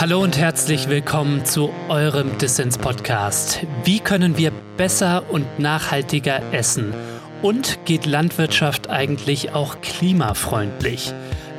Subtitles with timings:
[0.00, 3.66] Hallo und herzlich willkommen zu eurem Dissens Podcast.
[3.84, 6.94] Wie können wir besser und nachhaltiger essen?
[7.42, 11.12] Und geht Landwirtschaft eigentlich auch klimafreundlich?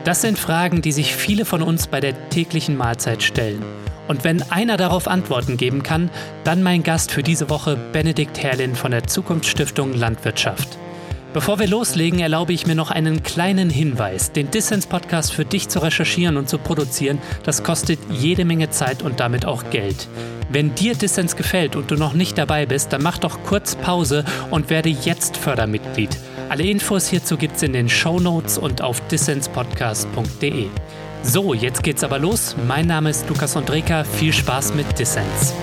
[0.06, 3.64] Das sind Fragen, die sich viele von uns bei der täglichen Mahlzeit stellen.
[4.08, 6.10] Und wenn einer darauf Antworten geben kann,
[6.44, 10.80] dann mein Gast für diese Woche Benedikt Herrlin von der Zukunftsstiftung Landwirtschaft.
[11.34, 14.34] Bevor wir loslegen, erlaube ich mir noch einen kleinen Hinweis.
[14.34, 19.22] Den Dissens-Podcast für dich zu recherchieren und zu produzieren, das kostet jede Menge Zeit und
[19.22, 20.10] damit auch Geld.
[20.50, 24.26] Wenn dir Dissens gefällt und du noch nicht dabei bist, dann mach doch kurz Pause
[24.50, 26.18] und werde jetzt Fördermitglied.
[26.50, 30.68] Alle Infos hierzu gibt's in den Show Notes und auf dissenspodcast.de.
[31.24, 32.58] So, jetzt geht's aber los.
[32.68, 34.04] Mein Name ist Lukas Andreka.
[34.04, 35.54] Viel Spaß mit Dissens.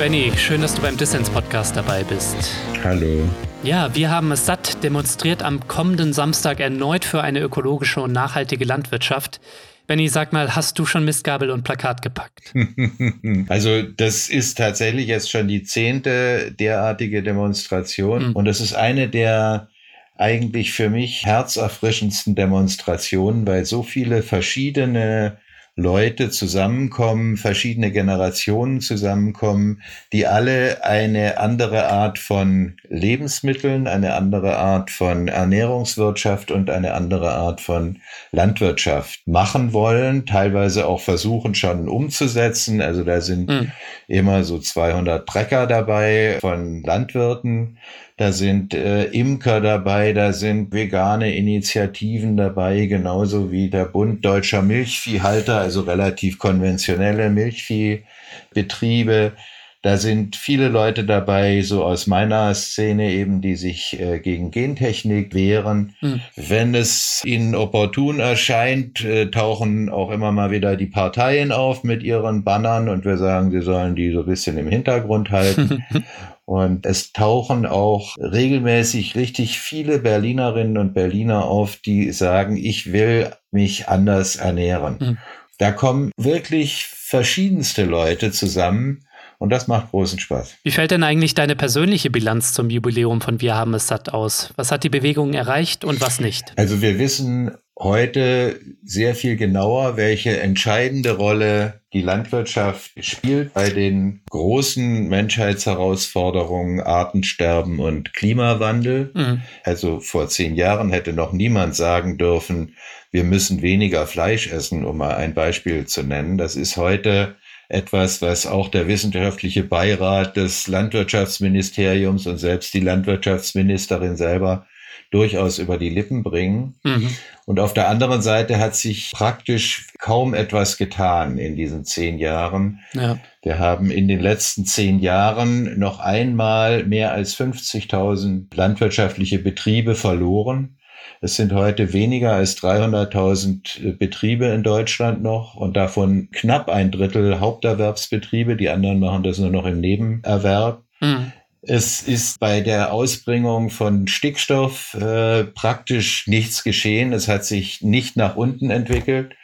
[0.00, 2.54] Benny, schön, dass du beim Dissens-Podcast dabei bist.
[2.82, 3.28] Hallo.
[3.62, 8.64] Ja, wir haben es satt demonstriert am kommenden Samstag erneut für eine ökologische und nachhaltige
[8.64, 9.42] Landwirtschaft.
[9.86, 12.54] Benny, sag mal, hast du schon Mistgabel und Plakat gepackt?
[13.50, 18.36] Also das ist tatsächlich jetzt schon die zehnte derartige Demonstration mhm.
[18.36, 19.68] und es ist eine der
[20.16, 25.36] eigentlich für mich herzerfrischendsten Demonstrationen, weil so viele verschiedene
[25.76, 34.90] Leute zusammenkommen, verschiedene Generationen zusammenkommen, die alle eine andere Art von Lebensmitteln, eine andere Art
[34.90, 37.98] von Ernährungswirtschaft und eine andere Art von
[38.32, 42.82] Landwirtschaft machen wollen, teilweise auch versuchen schon umzusetzen.
[42.82, 43.72] Also da sind mhm.
[44.08, 47.78] immer so 200 Trecker dabei von Landwirten
[48.20, 54.60] da sind äh, Imker dabei, da sind vegane Initiativen dabei, genauso wie der Bund deutscher
[54.60, 59.32] Milchviehhalter, also relativ konventionelle Milchviehbetriebe.
[59.80, 65.32] Da sind viele Leute dabei, so aus meiner Szene eben, die sich äh, gegen Gentechnik
[65.32, 65.96] wehren.
[66.00, 66.20] Hm.
[66.36, 72.02] Wenn es ihnen opportun erscheint, äh, tauchen auch immer mal wieder die Parteien auf mit
[72.02, 75.82] ihren Bannern und wir sagen, sie sollen die so ein bisschen im Hintergrund halten.
[76.50, 83.30] Und es tauchen auch regelmäßig richtig viele Berlinerinnen und Berliner auf, die sagen, ich will
[83.52, 84.96] mich anders ernähren.
[84.98, 85.18] Mhm.
[85.58, 89.04] Da kommen wirklich verschiedenste Leute zusammen.
[89.38, 90.56] Und das macht großen Spaß.
[90.64, 94.52] Wie fällt denn eigentlich deine persönliche Bilanz zum Jubiläum von Wir haben es satt aus?
[94.56, 96.52] Was hat die Bewegung erreicht und was nicht?
[96.56, 104.20] Also wir wissen heute sehr viel genauer, welche entscheidende Rolle die Landwirtschaft spielt bei den
[104.30, 109.10] großen Menschheitsherausforderungen Artensterben und Klimawandel.
[109.14, 109.42] Mhm.
[109.64, 112.76] Also vor zehn Jahren hätte noch niemand sagen dürfen,
[113.10, 116.38] wir müssen weniger Fleisch essen, um mal ein Beispiel zu nennen.
[116.38, 117.36] Das ist heute
[117.68, 124.66] etwas, was auch der wissenschaftliche Beirat des Landwirtschaftsministeriums und selbst die Landwirtschaftsministerin selber
[125.10, 126.74] durchaus über die Lippen bringen.
[126.82, 127.10] Mhm.
[127.46, 132.80] Und auf der anderen Seite hat sich praktisch kaum etwas getan in diesen zehn Jahren.
[132.94, 133.18] Ja.
[133.42, 140.76] Wir haben in den letzten zehn Jahren noch einmal mehr als 50.000 landwirtschaftliche Betriebe verloren.
[141.22, 147.40] Es sind heute weniger als 300.000 Betriebe in Deutschland noch und davon knapp ein Drittel
[147.40, 148.56] Haupterwerbsbetriebe.
[148.56, 150.82] Die anderen machen das nur noch im Nebenerwerb.
[151.00, 151.32] Mhm.
[151.62, 157.12] Es ist bei der Ausbringung von Stickstoff äh, praktisch nichts geschehen.
[157.12, 159.34] Es hat sich nicht nach unten entwickelt.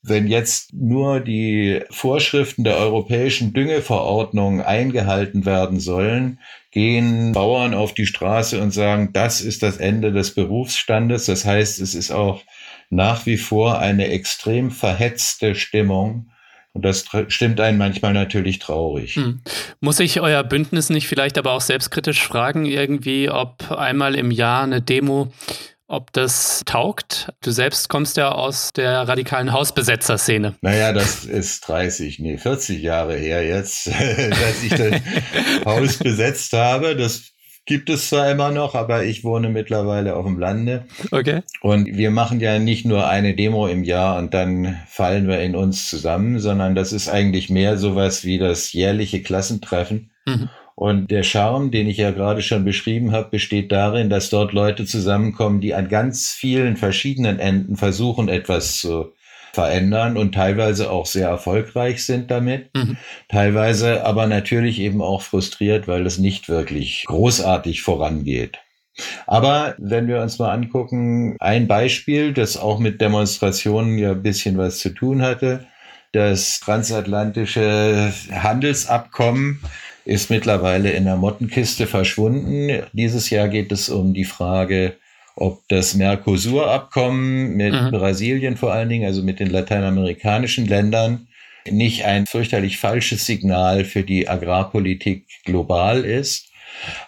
[0.00, 6.38] Wenn jetzt nur die Vorschriften der europäischen Düngeverordnung eingehalten werden sollen,
[6.70, 11.26] gehen Bauern auf die Straße und sagen, das ist das Ende des Berufsstandes.
[11.26, 12.44] Das heißt, es ist auch
[12.90, 16.30] nach wie vor eine extrem verhetzte Stimmung
[16.76, 19.16] und das stimmt einen manchmal natürlich traurig.
[19.16, 19.40] Hm.
[19.80, 24.64] Muss ich euer Bündnis nicht vielleicht aber auch selbstkritisch fragen, irgendwie, ob einmal im Jahr
[24.64, 25.32] eine Demo,
[25.86, 27.32] ob das taugt?
[27.40, 30.56] Du selbst kommst ja aus der radikalen Hausbesetzerszene.
[30.60, 35.00] Naja, das ist 30, nee, 40 Jahre her jetzt, dass ich das
[35.64, 36.94] Haus besetzt habe.
[36.94, 37.32] Das
[37.66, 40.84] gibt es zwar immer noch, aber ich wohne mittlerweile auf dem Lande.
[41.10, 41.42] Okay.
[41.60, 45.56] Und wir machen ja nicht nur eine Demo im Jahr und dann fallen wir in
[45.56, 50.10] uns zusammen, sondern das ist eigentlich mehr sowas wie das jährliche Klassentreffen.
[50.24, 50.48] Mhm.
[50.76, 54.84] Und der Charme, den ich ja gerade schon beschrieben habe, besteht darin, dass dort Leute
[54.84, 59.12] zusammenkommen, die an ganz vielen verschiedenen Enden versuchen, etwas zu
[59.56, 62.68] verändern und teilweise auch sehr erfolgreich sind damit.
[62.74, 62.98] Mhm.
[63.28, 68.58] Teilweise aber natürlich eben auch frustriert, weil es nicht wirklich großartig vorangeht.
[69.26, 74.58] Aber wenn wir uns mal angucken, ein Beispiel, das auch mit Demonstrationen ja ein bisschen
[74.58, 75.66] was zu tun hatte,
[76.12, 79.60] das transatlantische Handelsabkommen
[80.04, 82.82] ist mittlerweile in der Mottenkiste verschwunden.
[82.92, 84.96] Dieses Jahr geht es um die Frage,
[85.36, 87.90] ob das Mercosur-Abkommen mit mhm.
[87.90, 91.28] Brasilien vor allen Dingen, also mit den lateinamerikanischen Ländern,
[91.70, 96.48] nicht ein fürchterlich falsches Signal für die Agrarpolitik global ist.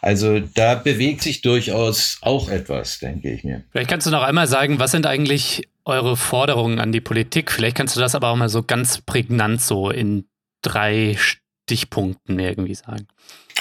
[0.01, 3.65] Also da bewegt sich durchaus auch etwas, denke ich mir.
[3.71, 7.51] Vielleicht kannst du noch einmal sagen, was sind eigentlich eure Forderungen an die Politik?
[7.51, 10.27] Vielleicht kannst du das aber auch mal so ganz prägnant so in
[10.63, 13.07] drei Stichpunkten irgendwie sagen.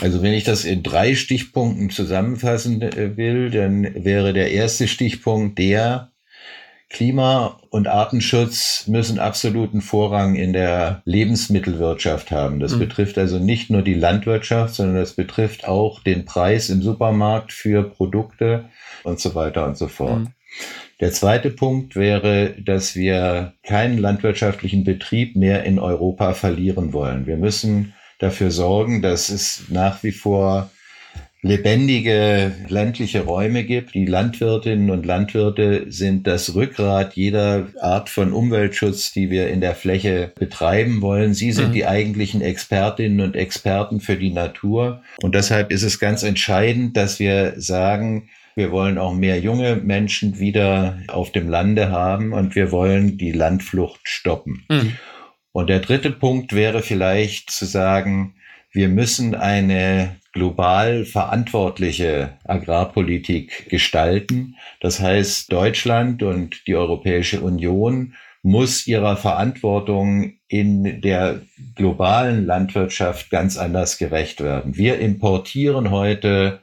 [0.01, 5.57] Also wenn ich das in drei Stichpunkten zusammenfassen äh, will, dann wäre der erste Stichpunkt
[5.57, 6.11] der,
[6.89, 12.61] Klima- und Artenschutz müssen absoluten Vorrang in der Lebensmittelwirtschaft haben.
[12.61, 12.79] Das mhm.
[12.79, 17.83] betrifft also nicht nur die Landwirtschaft, sondern das betrifft auch den Preis im Supermarkt für
[17.83, 18.69] Produkte
[19.03, 20.19] und so weiter und so fort.
[20.19, 20.27] Mhm.
[21.01, 27.27] Der zweite Punkt wäre, dass wir keinen landwirtschaftlichen Betrieb mehr in Europa verlieren wollen.
[27.27, 30.69] Wir müssen dafür sorgen, dass es nach wie vor
[31.41, 33.93] lebendige ländliche Räume gibt.
[33.93, 39.75] Die Landwirtinnen und Landwirte sind das Rückgrat jeder Art von Umweltschutz, die wir in der
[39.75, 41.33] Fläche betreiben wollen.
[41.33, 41.73] Sie sind mhm.
[41.73, 45.03] die eigentlichen Expertinnen und Experten für die Natur.
[45.21, 50.39] Und deshalb ist es ganz entscheidend, dass wir sagen, wir wollen auch mehr junge Menschen
[50.39, 54.65] wieder auf dem Lande haben und wir wollen die Landflucht stoppen.
[54.69, 54.93] Mhm.
[55.57, 58.35] Und der dritte Punkt wäre vielleicht zu sagen,
[58.71, 64.55] wir müssen eine global verantwortliche Agrarpolitik gestalten.
[64.81, 68.13] Das heißt, Deutschland und die Europäische Union
[68.43, 71.41] muss ihrer Verantwortung in der
[71.73, 74.77] globalen Landwirtschaft ganz anders gerecht werden.
[74.77, 76.59] Wir importieren heute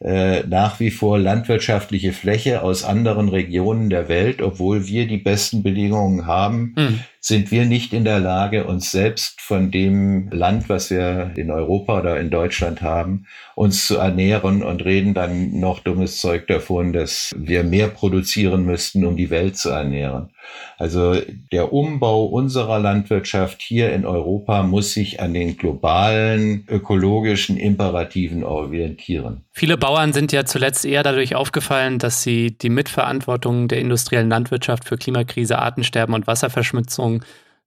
[0.00, 5.62] äh, nach wie vor landwirtschaftliche Fläche aus anderen Regionen der Welt, obwohl wir die besten
[5.62, 7.00] Bedingungen haben, mhm.
[7.26, 12.00] Sind wir nicht in der Lage, uns selbst von dem Land, was wir in Europa
[12.00, 13.24] oder in Deutschland haben,
[13.54, 19.06] uns zu ernähren und reden dann noch dummes Zeug davon, dass wir mehr produzieren müssten,
[19.06, 20.28] um die Welt zu ernähren.
[20.76, 21.16] Also
[21.52, 29.44] der Umbau unserer Landwirtschaft hier in Europa muss sich an den globalen ökologischen Imperativen orientieren.
[29.52, 34.84] Viele Bauern sind ja zuletzt eher dadurch aufgefallen, dass sie die Mitverantwortung der industriellen Landwirtschaft
[34.84, 37.13] für Klimakrise, Artensterben und Wasserverschmutzung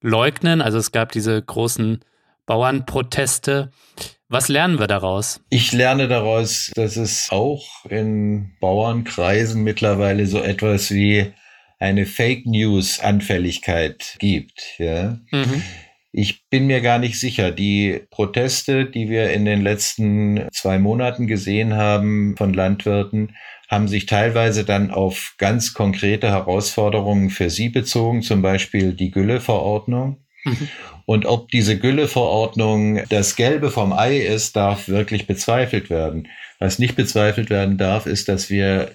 [0.01, 0.61] leugnen.
[0.61, 1.99] Also es gab diese großen
[2.45, 3.71] Bauernproteste.
[4.29, 5.41] Was lernen wir daraus?
[5.49, 11.33] Ich lerne daraus, dass es auch in Bauernkreisen mittlerweile so etwas wie
[11.79, 14.75] eine Fake News Anfälligkeit gibt.
[14.79, 15.19] Ja.
[15.31, 15.61] Mhm.
[16.11, 17.51] Ich bin mir gar nicht sicher.
[17.51, 23.35] Die Proteste, die wir in den letzten zwei Monaten gesehen haben von Landwirten,
[23.67, 30.23] haben sich teilweise dann auf ganz konkrete Herausforderungen für sie bezogen, zum Beispiel die Gülleverordnung.
[30.45, 30.69] Mhm.
[31.05, 36.27] Und ob diese Gülleverordnung das Gelbe vom Ei ist, darf wirklich bezweifelt werden.
[36.59, 38.91] Was nicht bezweifelt werden darf, ist, dass wir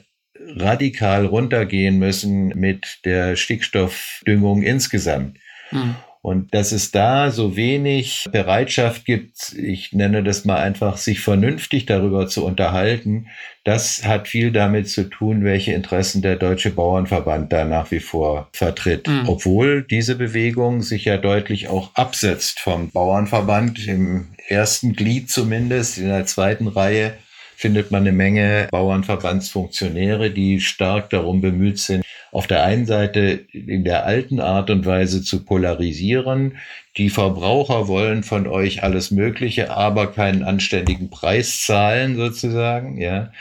[0.56, 5.38] radikal runtergehen müssen mit der Stickstoffdüngung insgesamt.
[5.70, 5.96] Mhm.
[6.24, 11.84] Und dass es da so wenig Bereitschaft gibt, ich nenne das mal einfach, sich vernünftig
[11.84, 13.26] darüber zu unterhalten,
[13.64, 18.48] das hat viel damit zu tun, welche Interessen der Deutsche Bauernverband da nach wie vor
[18.52, 19.08] vertritt.
[19.08, 19.28] Mhm.
[19.28, 26.06] Obwohl diese Bewegung sich ja deutlich auch absetzt vom Bauernverband, im ersten Glied zumindest, in
[26.06, 27.14] der zweiten Reihe
[27.56, 33.84] findet man eine Menge Bauernverbandsfunktionäre, die stark darum bemüht sind, auf der einen Seite in
[33.84, 36.56] der alten Art und Weise zu polarisieren.
[36.96, 43.32] Die Verbraucher wollen von euch alles Mögliche, aber keinen anständigen Preis zahlen sozusagen, ja.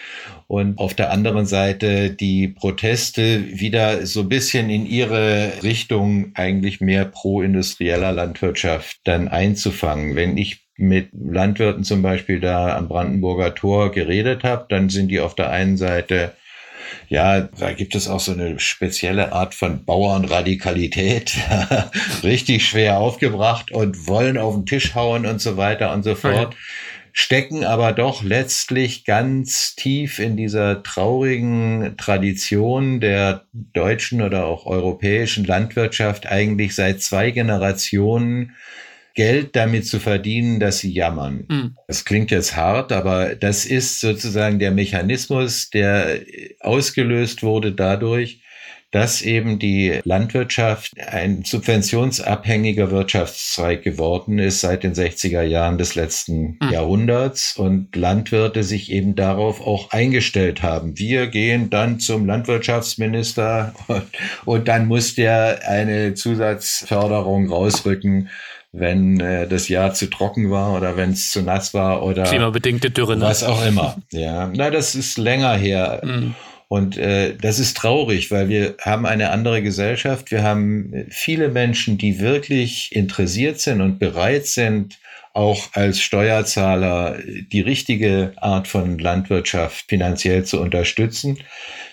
[0.48, 6.82] Und auf der anderen Seite die Proteste wieder so ein bisschen in ihre Richtung eigentlich
[6.82, 10.18] mehr pro-industrieller Landwirtschaft dann einzufangen.
[10.18, 15.22] Wenn ich mit Landwirten zum Beispiel da am Brandenburger Tor geredet habe, dann sind die
[15.22, 16.34] auf der einen Seite
[17.08, 21.38] ja, da gibt es auch so eine spezielle Art von Bauernradikalität,
[22.24, 26.56] richtig schwer aufgebracht und wollen auf den Tisch hauen und so weiter und so fort,
[27.14, 35.46] stecken aber doch letztlich ganz tief in dieser traurigen Tradition der deutschen oder auch europäischen
[35.46, 38.56] Landwirtschaft eigentlich seit zwei Generationen
[39.14, 41.46] Geld damit zu verdienen, dass sie jammern.
[41.50, 41.78] Mhm.
[41.88, 46.22] Das klingt jetzt hart, aber das ist sozusagen der Mechanismus, der
[46.62, 48.42] ausgelöst wurde dadurch,
[48.92, 56.58] dass eben die Landwirtschaft ein subventionsabhängiger Wirtschaftszweig geworden ist seit den 60er Jahren des letzten
[56.62, 56.70] mhm.
[56.72, 61.00] Jahrhunderts und Landwirte sich eben darauf auch eingestellt haben.
[61.00, 64.04] Wir gehen dann zum Landwirtschaftsminister und,
[64.46, 68.30] und dann muss der eine Zusatzförderung rausrücken
[68.72, 72.90] wenn äh, das Jahr zu trocken war oder wenn es zu nass war oder klimabedingte
[72.90, 73.26] Dürre, ne?
[73.26, 73.98] was auch immer.
[74.12, 76.02] Ja, na, das ist länger her.
[76.04, 76.36] Mhm.
[76.70, 80.32] Und äh, das ist traurig, weil wir haben eine andere Gesellschaft.
[80.32, 84.98] Wir haben viele Menschen, die wirklich interessiert sind und bereit sind,
[85.34, 87.18] auch als Steuerzahler
[87.52, 91.40] die richtige Art von Landwirtschaft finanziell zu unterstützen,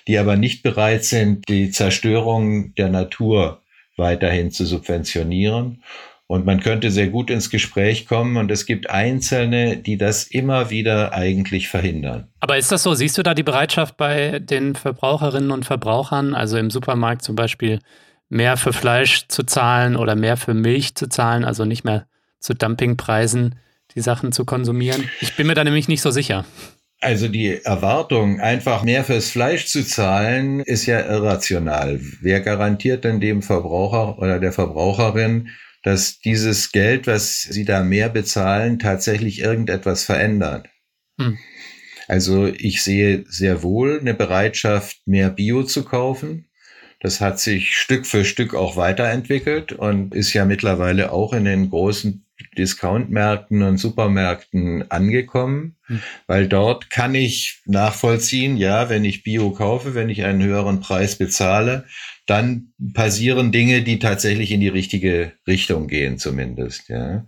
[0.06, 3.62] die aber nicht bereit sind, die Zerstörung der Natur
[3.96, 5.82] weiterhin zu subventionieren.
[6.30, 10.68] Und man könnte sehr gut ins Gespräch kommen und es gibt Einzelne, die das immer
[10.68, 12.28] wieder eigentlich verhindern.
[12.40, 12.92] Aber ist das so?
[12.92, 17.78] Siehst du da die Bereitschaft bei den Verbraucherinnen und Verbrauchern, also im Supermarkt zum Beispiel,
[18.28, 22.06] mehr für Fleisch zu zahlen oder mehr für Milch zu zahlen, also nicht mehr
[22.40, 23.54] zu Dumpingpreisen
[23.94, 25.08] die Sachen zu konsumieren?
[25.22, 26.44] Ich bin mir da nämlich nicht so sicher.
[27.00, 32.00] Also die Erwartung, einfach mehr fürs Fleisch zu zahlen, ist ja irrational.
[32.20, 35.48] Wer garantiert denn dem Verbraucher oder der Verbraucherin,
[35.82, 40.68] dass dieses Geld, was sie da mehr bezahlen, tatsächlich irgendetwas verändert?
[41.18, 41.38] Hm.
[42.08, 46.48] Also ich sehe sehr wohl eine Bereitschaft, mehr Bio zu kaufen.
[47.00, 51.70] Das hat sich Stück für Stück auch weiterentwickelt und ist ja mittlerweile auch in den
[51.70, 52.24] großen
[52.56, 56.02] Discountmärkten und Supermärkten angekommen, hm.
[56.26, 61.16] weil dort kann ich nachvollziehen, ja, wenn ich Bio kaufe, wenn ich einen höheren Preis
[61.16, 61.84] bezahle,
[62.26, 67.26] dann passieren Dinge, die tatsächlich in die richtige Richtung gehen, zumindest, ja.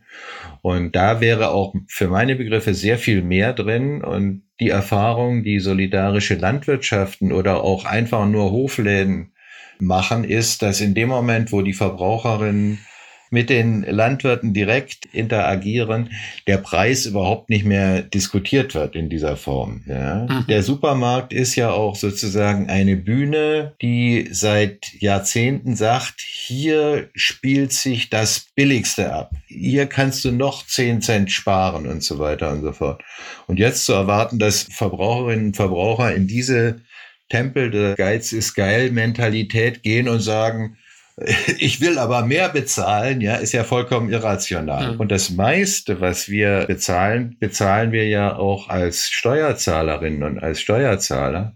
[0.63, 5.59] Und da wäre auch für meine Begriffe sehr viel mehr drin und die Erfahrung, die
[5.59, 9.33] solidarische Landwirtschaften oder auch einfach nur Hofläden
[9.79, 12.79] machen, ist, dass in dem Moment, wo die Verbraucherinnen
[13.31, 16.11] mit den Landwirten direkt interagieren,
[16.49, 19.85] der Preis überhaupt nicht mehr diskutiert wird in dieser Form.
[19.87, 20.27] Ja.
[20.29, 20.47] Mhm.
[20.49, 28.11] Der Supermarkt ist ja auch sozusagen eine Bühne, die seit Jahrzehnten sagt, hier spielt sich
[28.11, 29.31] das Billigste ab.
[29.47, 33.03] Hier kannst du noch 10 Cent sparen und so weiter und so fort.
[33.47, 36.81] Und jetzt zu erwarten, dass Verbraucherinnen und Verbraucher in diese
[37.29, 40.77] Tempel der Geiz ist geil Mentalität gehen und sagen,
[41.59, 44.95] ich will aber mehr bezahlen, ja, ist ja vollkommen irrational.
[44.95, 45.01] Mhm.
[45.01, 51.55] Und das meiste, was wir bezahlen, bezahlen wir ja auch als Steuerzahlerinnen und als Steuerzahler.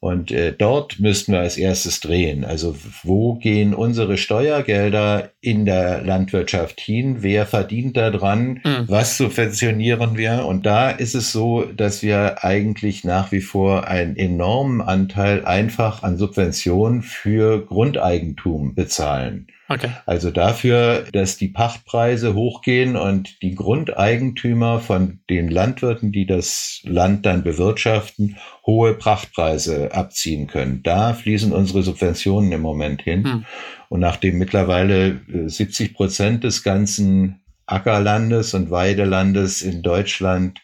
[0.00, 2.44] Und äh, dort müssten wir als erstes drehen.
[2.44, 7.18] Also wo gehen unsere Steuergelder in der Landwirtschaft hin?
[7.20, 8.60] Wer verdient daran?
[8.64, 8.84] Mhm.
[8.86, 10.46] Was subventionieren wir?
[10.46, 16.02] Und da ist es so, dass wir eigentlich nach wie vor einen enormen Anteil einfach
[16.02, 19.46] an Subventionen für Grundeigentum bezahlen.
[19.68, 19.90] Okay.
[20.04, 27.24] Also dafür, dass die Pachtpreise hochgehen und die Grundeigentümer von den Landwirten, die das Land
[27.24, 28.36] dann bewirtschaften,
[28.66, 30.82] hohe Prachtpreise abziehen können.
[30.82, 33.24] Da fließen unsere Subventionen im Moment hin.
[33.24, 33.44] Hm.
[33.88, 40.60] Und nachdem mittlerweile 70 äh, Prozent des ganzen Ackerlandes und Weidelandes in Deutschland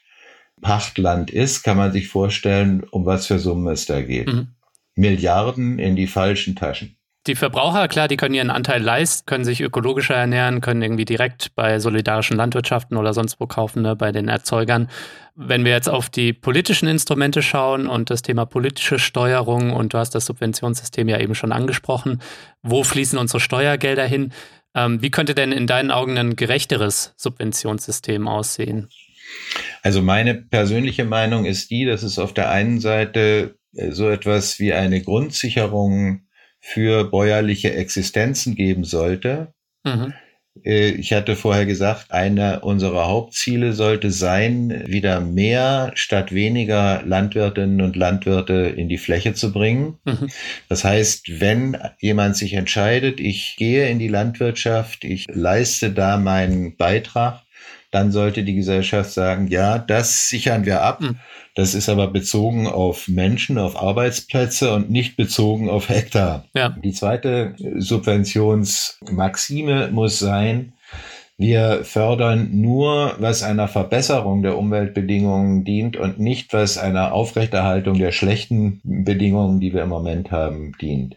[0.61, 4.29] Pachtland ist, kann man sich vorstellen, um was für Summen es da geht.
[4.29, 4.49] Mhm.
[4.95, 6.97] Milliarden in die falschen Taschen.
[7.30, 11.54] Die Verbraucher, klar, die können ihren Anteil leisten, können sich ökologischer ernähren, können irgendwie direkt
[11.54, 14.90] bei solidarischen Landwirtschaften oder sonst wo kaufen, ne, bei den Erzeugern.
[15.37, 19.99] Wenn wir jetzt auf die politischen Instrumente schauen und das Thema politische Steuerung und du
[19.99, 22.20] hast das Subventionssystem ja eben schon angesprochen,
[22.64, 24.32] wo fließen unsere Steuergelder hin?
[24.75, 28.88] Ähm, wie könnte denn in deinen Augen ein gerechteres Subventionssystem aussehen?
[29.84, 34.58] Also meine persönliche Meinung ist die, dass es auf der einen Seite äh, so etwas
[34.58, 36.22] wie eine Grundsicherung
[36.61, 39.55] für bäuerliche Existenzen geben sollte.
[39.85, 40.12] Mhm.
[40.64, 47.81] Äh, ich hatte vorher gesagt, einer unserer Hauptziele sollte sein, wieder mehr statt weniger Landwirtinnen
[47.81, 49.99] und Landwirte in die Fläche zu bringen.
[50.05, 50.29] Mhm.
[50.69, 56.76] Das heißt, wenn jemand sich entscheidet, ich gehe in die Landwirtschaft, ich leiste da meinen
[56.76, 57.43] Beitrag,
[57.90, 61.00] dann sollte die Gesellschaft sagen, ja, das sichern wir ab.
[61.00, 61.19] Mhm.
[61.61, 66.47] Das ist aber bezogen auf Menschen, auf Arbeitsplätze und nicht bezogen auf Hektar.
[66.55, 66.71] Ja.
[66.71, 70.73] Die zweite Subventionsmaxime muss sein,
[71.37, 78.12] wir fördern nur, was einer Verbesserung der Umweltbedingungen dient und nicht, was einer Aufrechterhaltung der
[78.12, 81.17] schlechten Bedingungen, die wir im Moment haben, dient.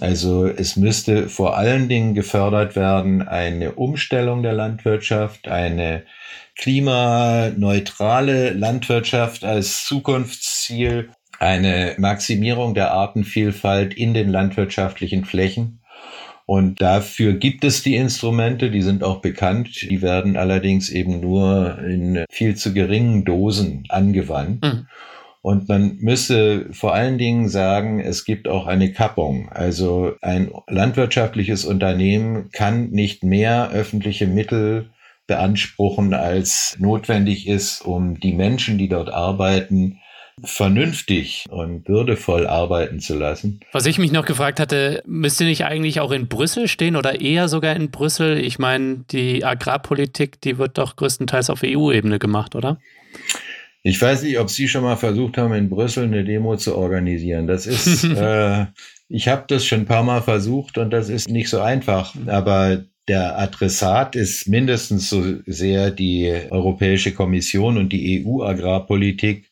[0.00, 6.02] Also es müsste vor allen Dingen gefördert werden eine Umstellung der Landwirtschaft, eine
[6.56, 15.80] klimaneutrale Landwirtschaft als Zukunftsziel, eine Maximierung der Artenvielfalt in den landwirtschaftlichen Flächen.
[16.46, 21.78] Und dafür gibt es die Instrumente, die sind auch bekannt, die werden allerdings eben nur
[21.78, 24.62] in viel zu geringen Dosen angewandt.
[24.62, 24.86] Mhm.
[25.40, 29.48] Und man müsse vor allen Dingen sagen, es gibt auch eine Kappung.
[29.50, 34.90] Also ein landwirtschaftliches Unternehmen kann nicht mehr öffentliche Mittel
[35.26, 39.98] beanspruchen, als notwendig ist, um die Menschen, die dort arbeiten,
[40.42, 43.60] vernünftig und würdevoll arbeiten zu lassen.
[43.72, 47.48] Was ich mich noch gefragt hatte, müsste nicht eigentlich auch in Brüssel stehen oder eher
[47.48, 48.38] sogar in Brüssel?
[48.38, 52.78] Ich meine, die Agrarpolitik, die wird doch größtenteils auf EU-Ebene gemacht, oder?
[53.82, 57.46] Ich weiß nicht, ob Sie schon mal versucht haben, in Brüssel eine Demo zu organisieren.
[57.46, 58.66] Das ist, äh,
[59.08, 62.14] ich habe das schon ein paar Mal versucht und das ist nicht so einfach.
[62.26, 69.50] Aber der Adressat ist mindestens so sehr die Europäische Kommission und die EU-Agrarpolitik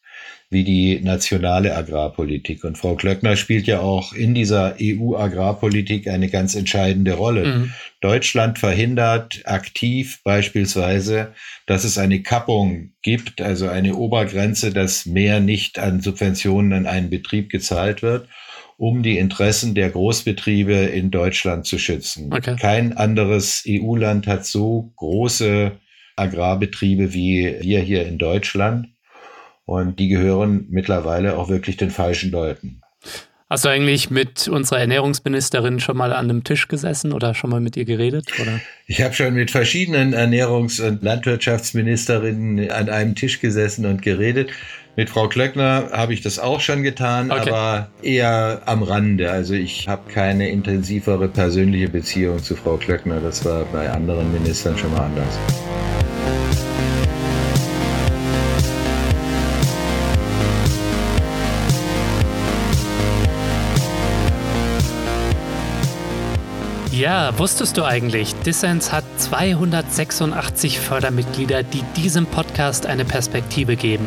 [0.49, 2.65] wie die nationale Agrarpolitik.
[2.65, 7.45] Und Frau Klöckner spielt ja auch in dieser EU-Agrarpolitik eine ganz entscheidende Rolle.
[7.45, 7.73] Mhm.
[8.01, 11.35] Deutschland verhindert aktiv beispielsweise,
[11.67, 17.11] dass es eine Kappung gibt, also eine Obergrenze, dass mehr nicht an Subventionen an einen
[17.11, 18.27] Betrieb gezahlt wird
[18.81, 22.33] um die Interessen der Großbetriebe in Deutschland zu schützen.
[22.33, 22.57] Okay.
[22.59, 25.73] Kein anderes EU-Land hat so große
[26.17, 28.89] Agrarbetriebe wie wir hier in Deutschland.
[29.67, 32.81] Und die gehören mittlerweile auch wirklich den falschen Leuten.
[33.51, 37.61] Hast du eigentlich mit unserer Ernährungsministerin schon mal an einem Tisch gesessen oder schon mal
[37.61, 38.31] mit ihr geredet?
[38.41, 38.61] Oder?
[38.87, 44.53] Ich habe schon mit verschiedenen Ernährungs- und Landwirtschaftsministerinnen an einem Tisch gesessen und geredet.
[44.97, 47.51] Mit Frau Klöckner habe ich das auch schon getan, okay.
[47.51, 49.31] aber eher am Rande.
[49.31, 53.21] Also ich habe keine intensivere persönliche Beziehung zu Frau Klöckner.
[53.21, 55.39] Das war bei anderen Ministern schon mal anders.
[67.01, 74.07] Ja, wusstest du eigentlich, Dissens hat 286 Fördermitglieder, die diesem Podcast eine Perspektive geben.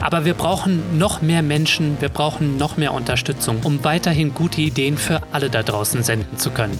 [0.00, 4.98] Aber wir brauchen noch mehr Menschen, wir brauchen noch mehr Unterstützung, um weiterhin gute Ideen
[4.98, 6.78] für alle da draußen senden zu können.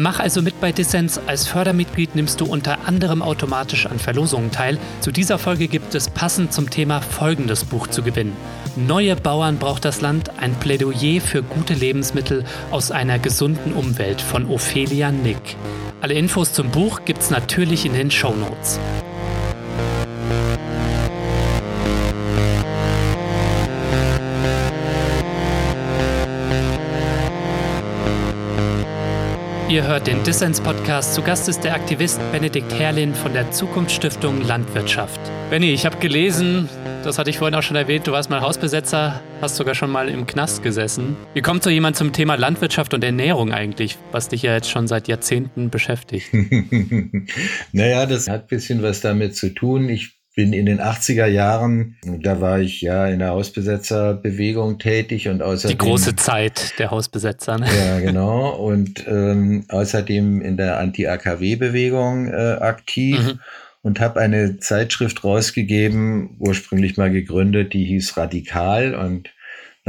[0.00, 1.20] Mach also mit bei Dissens.
[1.26, 4.78] Als Fördermitglied nimmst du unter anderem automatisch an Verlosungen teil.
[5.02, 8.34] Zu dieser Folge gibt es passend zum Thema folgendes Buch zu gewinnen.
[8.76, 14.46] Neue Bauern braucht das Land, ein Plädoyer für gute Lebensmittel aus einer gesunden Umwelt von
[14.46, 15.56] Ophelia Nick.
[16.00, 18.80] Alle Infos zum Buch gibt's natürlich in den Show Notes.
[29.70, 31.14] Ihr hört den Dissens-Podcast.
[31.14, 35.20] Zu Gast ist der Aktivist Benedikt Herrlin von der Zukunftsstiftung Landwirtschaft.
[35.48, 36.68] Benny, ich habe gelesen,
[37.04, 40.08] das hatte ich vorhin auch schon erwähnt, du warst mal Hausbesetzer, hast sogar schon mal
[40.08, 41.16] im Knast gesessen.
[41.34, 44.88] Wie kommt so jemand zum Thema Landwirtschaft und Ernährung eigentlich, was dich ja jetzt schon
[44.88, 46.26] seit Jahrzehnten beschäftigt?
[47.72, 49.88] naja, das hat ein bisschen was damit zu tun.
[49.88, 55.42] Ich bin in den 80er Jahren, da war ich ja in der Hausbesetzerbewegung tätig und
[55.42, 55.76] außerdem.
[55.76, 57.66] Die große Zeit der Hausbesetzer, ne?
[57.66, 58.50] Ja, genau.
[58.50, 63.18] Und ähm, außerdem in der Anti-AKW-Bewegung äh, aktiv.
[63.18, 63.40] Mhm.
[63.82, 69.30] Und habe eine Zeitschrift rausgegeben, ursprünglich mal gegründet, die hieß Radikal und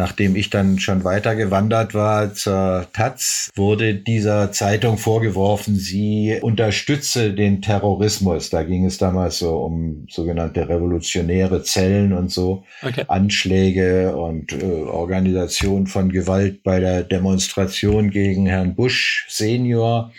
[0.01, 7.35] Nachdem ich dann schon weiter gewandert war zur Taz, wurde dieser Zeitung vorgeworfen, sie unterstütze
[7.35, 8.49] den Terrorismus.
[8.49, 13.05] Da ging es damals so um sogenannte revolutionäre Zellen und so, okay.
[13.09, 20.11] Anschläge und äh, Organisation von Gewalt bei der Demonstration gegen Herrn Bush Senior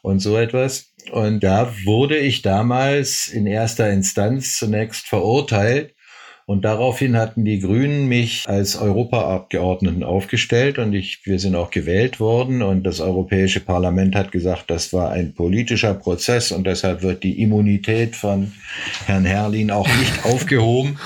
[0.00, 0.94] und so etwas.
[1.12, 5.94] Und da wurde ich damals in erster Instanz zunächst verurteilt
[6.46, 12.20] und daraufhin hatten die Grünen mich als Europaabgeordneten aufgestellt und ich, wir sind auch gewählt
[12.20, 17.22] worden und das Europäische Parlament hat gesagt, das war ein politischer Prozess und deshalb wird
[17.22, 18.52] die Immunität von
[19.06, 20.98] Herrn Herrlin auch nicht aufgehoben.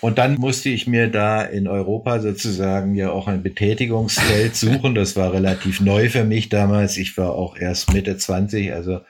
[0.00, 4.96] Und dann musste ich mir da in Europa sozusagen ja auch ein Betätigungsfeld suchen.
[4.96, 6.96] Das war relativ neu für mich damals.
[6.96, 9.02] Ich war auch erst Mitte 20, also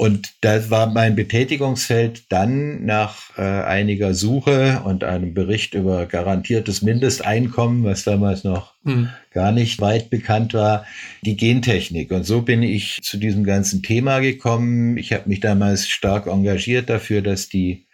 [0.00, 6.80] und das war mein Betätigungsfeld dann nach äh, einiger Suche und einem Bericht über garantiertes
[6.80, 9.10] Mindesteinkommen, was damals noch mhm.
[9.30, 10.86] gar nicht weit bekannt war,
[11.20, 12.12] die Gentechnik.
[12.12, 14.96] Und so bin ich zu diesem ganzen Thema gekommen.
[14.96, 17.84] Ich habe mich damals stark engagiert dafür, dass die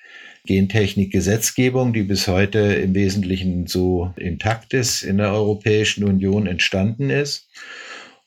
[0.47, 7.49] Gentechnik-Gesetzgebung, die bis heute im Wesentlichen so intakt ist, in der Europäischen Union entstanden ist.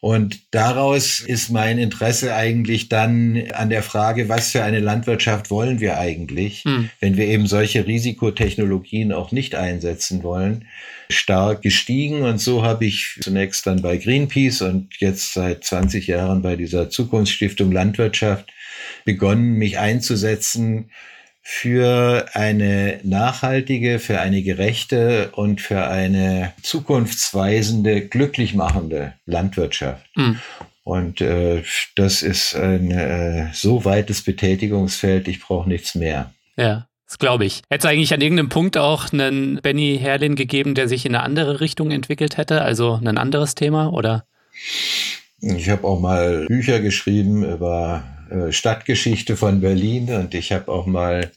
[0.01, 5.81] Und daraus ist mein Interesse eigentlich dann an der Frage, was für eine Landwirtschaft wollen
[5.81, 6.89] wir eigentlich, hm.
[7.01, 10.65] wenn wir eben solche Risikotechnologien auch nicht einsetzen wollen,
[11.09, 12.21] stark gestiegen.
[12.21, 16.89] Und so habe ich zunächst dann bei Greenpeace und jetzt seit 20 Jahren bei dieser
[16.89, 18.53] Zukunftsstiftung Landwirtschaft
[19.03, 20.91] begonnen, mich einzusetzen
[21.41, 30.05] für eine nachhaltige, für eine gerechte und für eine zukunftsweisende, glücklich machende Landwirtschaft.
[30.15, 30.39] Mhm.
[30.83, 31.63] Und äh,
[31.95, 36.33] das ist ein äh, so weites Betätigungsfeld, ich brauche nichts mehr.
[36.57, 36.85] Ja.
[37.09, 37.63] Das glaube ich.
[37.71, 41.23] Hätte es eigentlich an irgendeinem Punkt auch einen Benny Herlin gegeben, der sich in eine
[41.23, 44.25] andere Richtung entwickelt hätte, also ein anderes Thema, oder?
[45.41, 48.03] Ich habe auch mal Bücher geschrieben über
[48.51, 51.31] Stadtgeschichte von Berlin und ich habe auch mal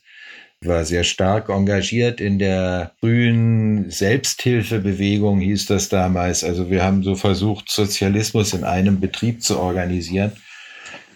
[0.64, 6.44] war sehr stark engagiert in der frühen Selbsthilfebewegung, hieß das damals.
[6.44, 10.32] Also wir haben so versucht, Sozialismus in einem Betrieb zu organisieren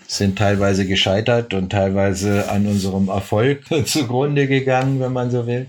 [0.09, 5.67] sind teilweise gescheitert und teilweise an unserem Erfolg zugrunde gegangen, wenn man so will.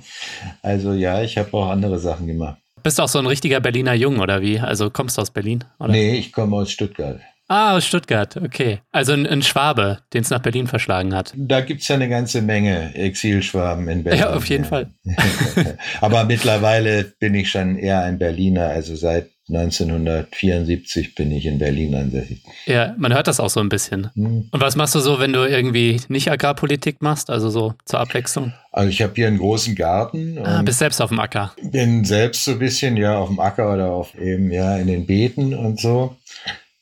[0.61, 2.57] Also ja, ich habe auch andere Sachen gemacht.
[2.83, 4.59] Bist du auch so ein richtiger Berliner Jung oder wie?
[4.59, 5.63] Also kommst du aus Berlin?
[5.79, 5.91] Oder?
[5.91, 7.19] Nee, ich komme aus Stuttgart.
[7.49, 8.81] Ah, aus Stuttgart, okay.
[8.91, 11.33] Also ein, ein Schwabe, den es nach Berlin verschlagen hat.
[11.35, 14.21] Da gibt es ja eine ganze Menge Exilschwaben in Berlin.
[14.21, 14.69] Ja, auf jeden ja.
[14.69, 14.91] Fall.
[16.01, 21.95] Aber mittlerweile bin ich schon eher ein Berliner, also seit 1974 bin ich in Berlin
[21.95, 22.43] ansässig.
[22.65, 24.11] Ja, man hört das auch so ein bisschen.
[24.13, 24.49] Hm.
[24.51, 28.51] Und was machst du so, wenn du irgendwie nicht Agrarpolitik machst, also so zur Abwechslung?
[28.73, 30.37] Also ich habe hier einen großen Garten.
[30.39, 31.53] Ah, bist selbst auf dem Acker?
[31.63, 35.05] Bin selbst so ein bisschen, ja, auf dem Acker oder auf eben, ja, in den
[35.05, 36.17] Beeten und so.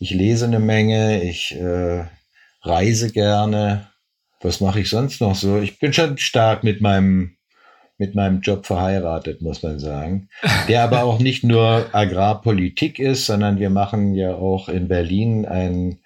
[0.05, 2.05] Ich lese eine Menge, ich äh,
[2.61, 3.87] reise gerne.
[4.39, 5.57] Was mache ich sonst noch so?
[5.59, 7.37] Ich bin schon stark mit meinem
[7.97, 10.29] mit meinem Job verheiratet, muss man sagen.
[10.67, 15.97] Der aber auch nicht nur Agrarpolitik ist, sondern wir machen ja auch in Berlin ein,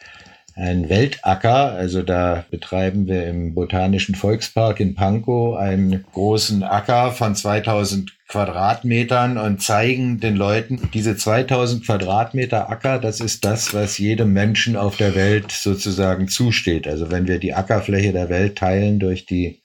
[0.60, 1.72] ein Weltacker.
[1.72, 9.38] Also da betreiben wir im Botanischen Volkspark in Pankow einen großen Acker von 2000 Quadratmetern
[9.38, 14.98] und zeigen den Leuten, diese 2000 Quadratmeter Acker, das ist das, was jedem Menschen auf
[14.98, 16.88] der Welt sozusagen zusteht.
[16.88, 19.62] Also wenn wir die Ackerfläche der Welt teilen durch die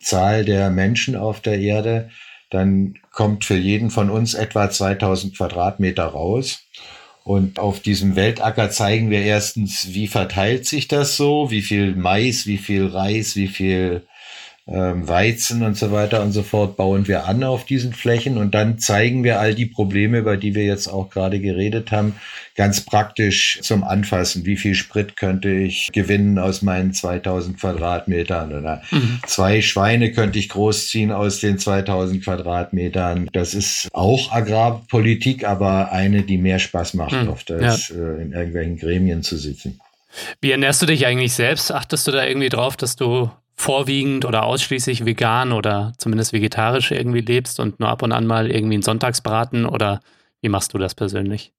[0.00, 2.08] Zahl der Menschen auf der Erde,
[2.48, 6.66] dann kommt für jeden von uns etwa 2000 Quadratmeter raus.
[7.24, 12.46] Und auf diesem Weltacker zeigen wir erstens, wie verteilt sich das so, wie viel Mais,
[12.46, 14.06] wie viel Reis, wie viel
[14.64, 18.78] Weizen und so weiter und so fort bauen wir an auf diesen Flächen und dann
[18.78, 22.14] zeigen wir all die Probleme, über die wir jetzt auch gerade geredet haben,
[22.54, 24.46] ganz praktisch zum Anfassen.
[24.46, 29.18] Wie viel Sprit könnte ich gewinnen aus meinen 2000 Quadratmetern oder mhm.
[29.26, 33.28] zwei Schweine könnte ich großziehen aus den 2000 Quadratmetern.
[33.32, 37.28] Das ist auch Agrarpolitik, aber eine, die mehr Spaß macht, mhm.
[37.30, 37.96] oft als ja.
[37.96, 39.80] äh, in irgendwelchen Gremien zu sitzen.
[40.40, 41.72] Wie ernährst du dich eigentlich selbst?
[41.72, 43.30] Achtest du da irgendwie drauf, dass du
[43.62, 48.50] vorwiegend oder ausschließlich vegan oder zumindest vegetarisch irgendwie lebst und nur ab und an mal
[48.50, 50.00] irgendwie einen Sonntagsbraten oder
[50.40, 51.52] wie machst du das persönlich?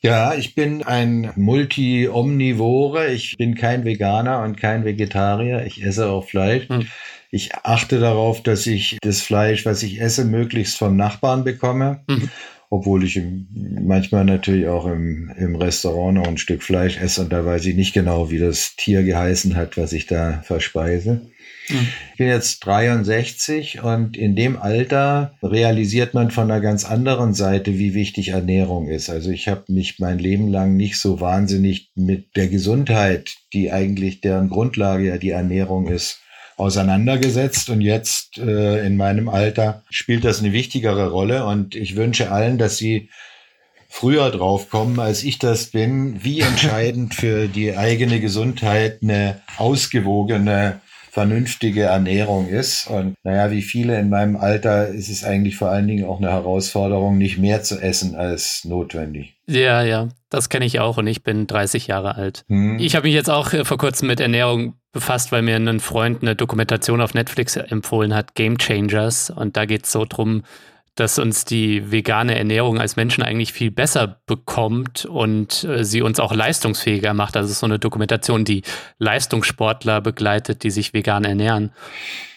[0.00, 3.12] Ja, ich bin ein Multi-Omnivore.
[3.12, 5.64] Ich bin kein Veganer und kein Vegetarier.
[5.64, 6.68] Ich esse auch Fleisch.
[6.68, 6.88] Hm.
[7.30, 12.00] Ich achte darauf, dass ich das Fleisch, was ich esse, möglichst vom Nachbarn bekomme.
[12.08, 12.30] Hm.
[12.68, 13.20] Obwohl ich
[13.52, 17.76] manchmal natürlich auch im, im Restaurant noch ein Stück Fleisch esse und da weiß ich
[17.76, 21.20] nicht genau, wie das Tier geheißen hat, was ich da verspeise.
[21.68, 27.78] Ich bin jetzt 63 und in dem Alter realisiert man von einer ganz anderen Seite,
[27.78, 29.10] wie wichtig Ernährung ist.
[29.10, 34.20] Also ich habe mich mein Leben lang nicht so wahnsinnig mit der Gesundheit, die eigentlich
[34.20, 36.20] deren Grundlage ja die Ernährung ist,
[36.56, 42.30] auseinandergesetzt und jetzt äh, in meinem Alter spielt das eine wichtigere Rolle und ich wünsche
[42.30, 43.08] allen, dass sie
[43.88, 50.80] früher drauf kommen, als ich das bin, wie entscheidend für die eigene Gesundheit eine ausgewogene
[51.12, 52.88] vernünftige Ernährung ist.
[52.88, 56.30] Und naja, wie viele in meinem Alter ist es eigentlich vor allen Dingen auch eine
[56.30, 59.36] Herausforderung, nicht mehr zu essen als notwendig.
[59.46, 62.46] Ja, ja, das kenne ich auch und ich bin 30 Jahre alt.
[62.48, 62.78] Hm.
[62.78, 66.22] Ich habe mich jetzt auch äh, vor kurzem mit Ernährung befasst, weil mir ein Freund
[66.22, 69.28] eine Dokumentation auf Netflix empfohlen hat, Game Changers.
[69.28, 70.44] Und da geht es so drum,
[70.94, 76.20] dass uns die vegane Ernährung als Menschen eigentlich viel besser bekommt und äh, sie uns
[76.20, 77.36] auch leistungsfähiger macht.
[77.36, 78.62] Also es ist so eine Dokumentation, die
[78.98, 81.72] Leistungssportler begleitet, die sich vegan ernähren.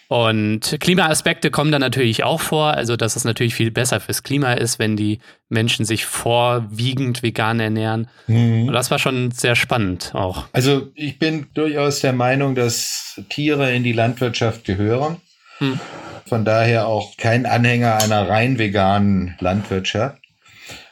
[0.08, 4.52] Und Klimaaspekte kommen da natürlich auch vor, also dass es natürlich viel besser fürs Klima
[4.52, 8.08] ist, wenn die Menschen sich vorwiegend vegan ernähren.
[8.28, 8.68] Mhm.
[8.68, 10.46] Und das war schon sehr spannend auch.
[10.52, 15.16] Also ich bin durchaus der Meinung, dass Tiere in die Landwirtschaft gehören.
[15.58, 15.80] Mhm.
[16.28, 20.18] Von daher auch kein Anhänger einer rein veganen Landwirtschaft.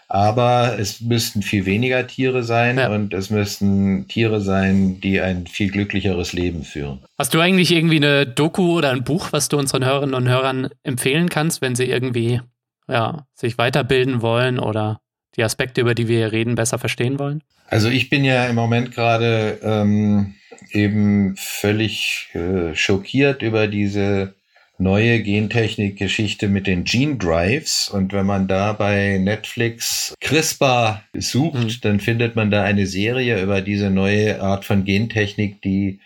[0.08, 2.88] Aber es müssten viel weniger Tiere sein ja.
[2.88, 7.00] und es müssten Tiere sein, die ein viel glücklicheres Leben führen.
[7.18, 10.68] Hast du eigentlich irgendwie eine Doku oder ein Buch, was du unseren Hörerinnen und Hörern
[10.84, 12.40] empfehlen kannst, wenn sie irgendwie
[12.86, 15.00] ja, sich weiterbilden wollen oder
[15.36, 17.42] die Aspekte, über die wir hier reden, besser verstehen wollen?
[17.66, 20.34] Also ich bin ja im Moment gerade ähm,
[20.70, 24.34] eben völlig äh, schockiert über diese
[24.78, 27.88] neue Gentechnik-Geschichte mit den Gene Drives.
[27.88, 31.80] Und wenn man da bei Netflix CRISPR sucht, mhm.
[31.82, 36.00] dann findet man da eine Serie über diese neue Art von Gentechnik, die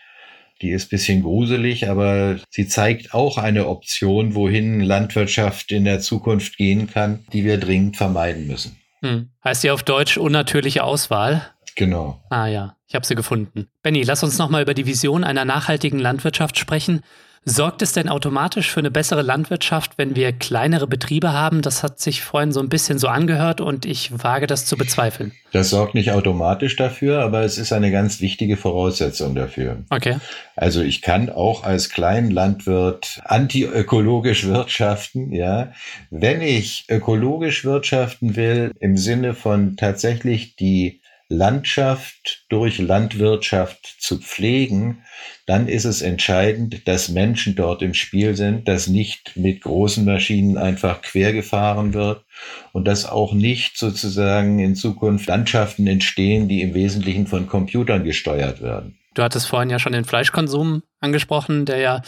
[0.61, 6.57] Die ist bisschen gruselig, aber sie zeigt auch eine Option, wohin Landwirtschaft in der Zukunft
[6.57, 8.77] gehen kann, die wir dringend vermeiden müssen.
[9.03, 9.31] Hm.
[9.45, 11.43] Heißt die auf Deutsch unnatürliche Auswahl?
[11.77, 12.21] Genau.
[12.29, 13.69] Ah ja, ich habe sie gefunden.
[13.83, 17.03] Benny, lass uns nochmal über die Vision einer nachhaltigen Landwirtschaft sprechen.
[17.49, 21.63] Sorgt es denn automatisch für eine bessere Landwirtschaft, wenn wir kleinere Betriebe haben?
[21.63, 25.33] Das hat sich vorhin so ein bisschen so angehört und ich wage das zu bezweifeln.
[25.53, 29.79] Das sorgt nicht automatisch dafür, aber es ist eine ganz wichtige Voraussetzung dafür.
[29.89, 30.19] Okay.
[30.57, 35.73] Also ich kann auch als Kleinlandwirt antiökologisch wirtschaften, ja.
[36.11, 40.98] Wenn ich ökologisch wirtschaften will, im Sinne von tatsächlich die
[41.29, 45.05] Landschaft durch Landwirtschaft zu pflegen,
[45.47, 50.57] dann ist es entscheidend, dass Menschen dort im Spiel sind, dass nicht mit großen Maschinen
[50.57, 52.25] einfach quer gefahren wird
[52.73, 58.63] und dass auch nicht sozusagen in Zukunft Landschaften entstehen, die im Wesentlichen von Computern gesteuert
[58.63, 58.99] werden.
[59.15, 62.03] Du hattest vorhin ja schon den Fleischkonsum angesprochen, der ja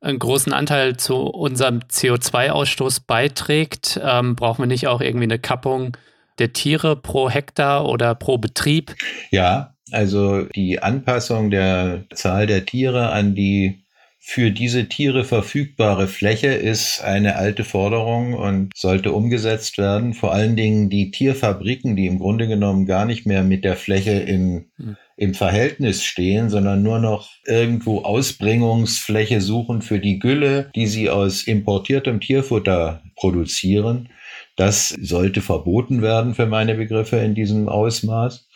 [0.00, 4.00] einen großen Anteil zu unserem CO2-Ausstoß beiträgt.
[4.02, 5.96] Ähm, brauchen wir nicht auch irgendwie eine Kappung
[6.42, 8.96] der Tiere pro Hektar oder pro Betrieb?
[9.30, 13.78] Ja, also die Anpassung der Zahl der Tiere an die
[14.24, 20.14] für diese Tiere verfügbare Fläche ist eine alte Forderung und sollte umgesetzt werden.
[20.14, 24.12] Vor allen Dingen die Tierfabriken, die im Grunde genommen gar nicht mehr mit der Fläche
[24.12, 24.96] in, hm.
[25.16, 31.42] im Verhältnis stehen, sondern nur noch irgendwo Ausbringungsfläche suchen für die Gülle, die sie aus
[31.42, 34.08] importiertem Tierfutter produzieren.
[34.56, 38.46] Das sollte verboten werden für meine Begriffe in diesem Ausmaß.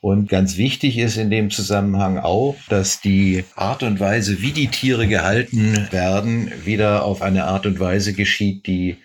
[0.00, 4.68] Und ganz wichtig ist in dem Zusammenhang auch, dass die Art und Weise, wie die
[4.68, 8.98] Tiere gehalten werden, wieder auf eine Art und Weise geschieht, die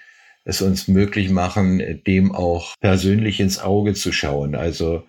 [0.45, 4.55] es uns möglich machen, dem auch persönlich ins Auge zu schauen.
[4.55, 5.03] Also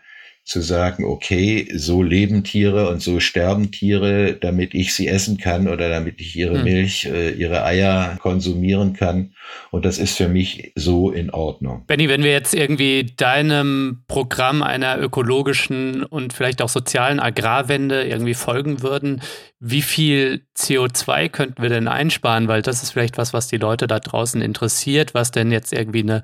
[0.44, 5.68] zu sagen, okay, so leben Tiere und so sterben Tiere, damit ich sie essen kann
[5.68, 6.64] oder damit ich ihre hm.
[6.64, 9.32] Milch, äh, ihre Eier konsumieren kann.
[9.70, 11.84] Und das ist für mich so in Ordnung.
[11.86, 18.34] Benny, wenn wir jetzt irgendwie deinem Programm einer ökologischen und vielleicht auch sozialen Agrarwende irgendwie
[18.34, 19.22] folgen würden,
[19.60, 22.48] wie viel CO2 könnten wir denn einsparen?
[22.48, 26.02] Weil das ist vielleicht was, was die Leute da draußen interessiert, was denn jetzt irgendwie
[26.02, 26.22] eine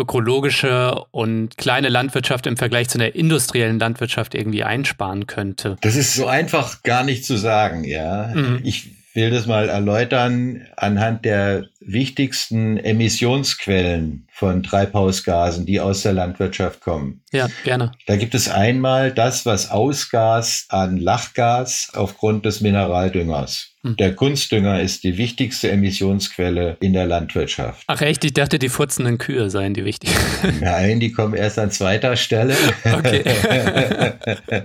[0.00, 5.76] ökologische und kleine Landwirtschaft im Vergleich zu einer industriellen Landwirtschaft irgendwie einsparen könnte?
[5.82, 8.32] Das ist so einfach gar nicht zu sagen, ja.
[8.34, 8.60] Mhm.
[8.64, 16.80] Ich will das mal erläutern anhand der wichtigsten Emissionsquellen von Treibhausgasen, die aus der Landwirtschaft
[16.80, 17.22] kommen.
[17.32, 17.92] Ja, gerne.
[18.06, 23.69] Da gibt es einmal das, was ausgast an Lachgas aufgrund des Mineraldüngers.
[23.82, 23.96] Hm.
[23.96, 27.84] Der Kunstdünger ist die wichtigste Emissionsquelle in der Landwirtschaft.
[27.86, 30.58] Ach echt, ich dachte, die furzenden Kühe seien die wichtigsten.
[30.60, 32.54] Nein, die kommen erst an zweiter Stelle.
[32.84, 33.24] Okay.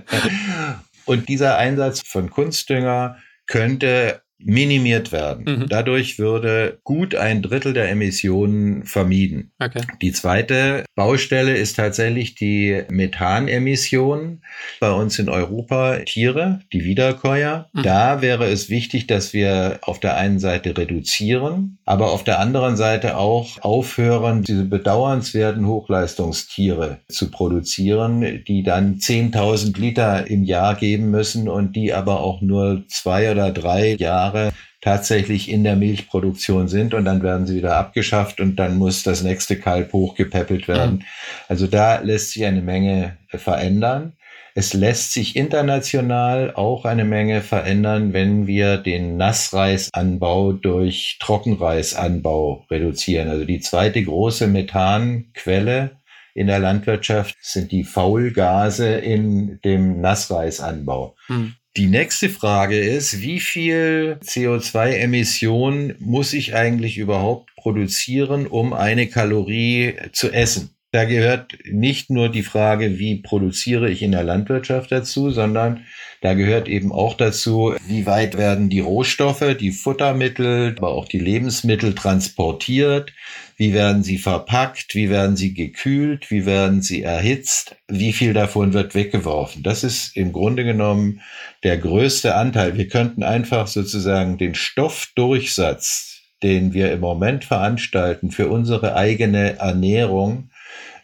[1.06, 5.44] Und dieser Einsatz von Kunstdünger könnte minimiert werden.
[5.46, 5.66] Mhm.
[5.68, 9.52] Dadurch würde gut ein Drittel der Emissionen vermieden.
[9.58, 9.80] Okay.
[10.02, 14.42] Die zweite Baustelle ist tatsächlich die Methanemission
[14.78, 17.68] bei uns in Europa Tiere, die Wiederkäuer.
[17.72, 17.82] Mhm.
[17.82, 22.76] Da wäre es wichtig, dass wir auf der einen Seite reduzieren, aber auf der anderen
[22.76, 31.10] Seite auch aufhören, diese bedauernswerten Hochleistungstiere zu produzieren, die dann 10.000 Liter im Jahr geben
[31.10, 36.68] müssen und die aber auch nur zwei oder drei Jahre Jahre tatsächlich in der Milchproduktion
[36.68, 40.96] sind und dann werden sie wieder abgeschafft und dann muss das nächste Kalb hochgepäppelt werden.
[40.96, 41.02] Mhm.
[41.48, 44.12] Also da lässt sich eine Menge verändern.
[44.54, 53.28] Es lässt sich international auch eine Menge verändern, wenn wir den Nassreisanbau durch Trockenreisanbau reduzieren.
[53.28, 55.96] Also die zweite große Methanquelle
[56.32, 61.16] in der Landwirtschaft sind die Faulgase in dem Nassreisanbau.
[61.26, 61.54] Hm.
[61.76, 69.96] Die nächste Frage ist, wie viel CO2-Emission muss ich eigentlich überhaupt produzieren, um eine Kalorie
[70.12, 70.75] zu essen?
[70.96, 75.84] Da gehört nicht nur die Frage, wie produziere ich in der Landwirtschaft dazu, sondern
[76.22, 81.18] da gehört eben auch dazu, wie weit werden die Rohstoffe, die Futtermittel, aber auch die
[81.18, 83.12] Lebensmittel transportiert,
[83.58, 88.72] wie werden sie verpackt, wie werden sie gekühlt, wie werden sie erhitzt, wie viel davon
[88.72, 89.62] wird weggeworfen.
[89.62, 91.20] Das ist im Grunde genommen
[91.62, 92.78] der größte Anteil.
[92.78, 100.48] Wir könnten einfach sozusagen den Stoffdurchsatz, den wir im Moment veranstalten für unsere eigene Ernährung,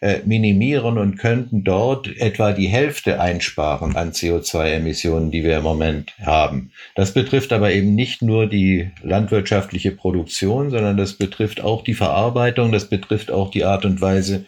[0.02, 6.12] äh, minimieren und könnten dort etwa die Hälfte einsparen an CO2-Emissionen, die wir im Moment
[6.20, 6.72] haben.
[6.96, 12.72] Das betrifft aber eben nicht nur die landwirtschaftliche Produktion, sondern das betrifft auch die Verarbeitung,
[12.72, 14.44] das betrifft auch die Art und Weise,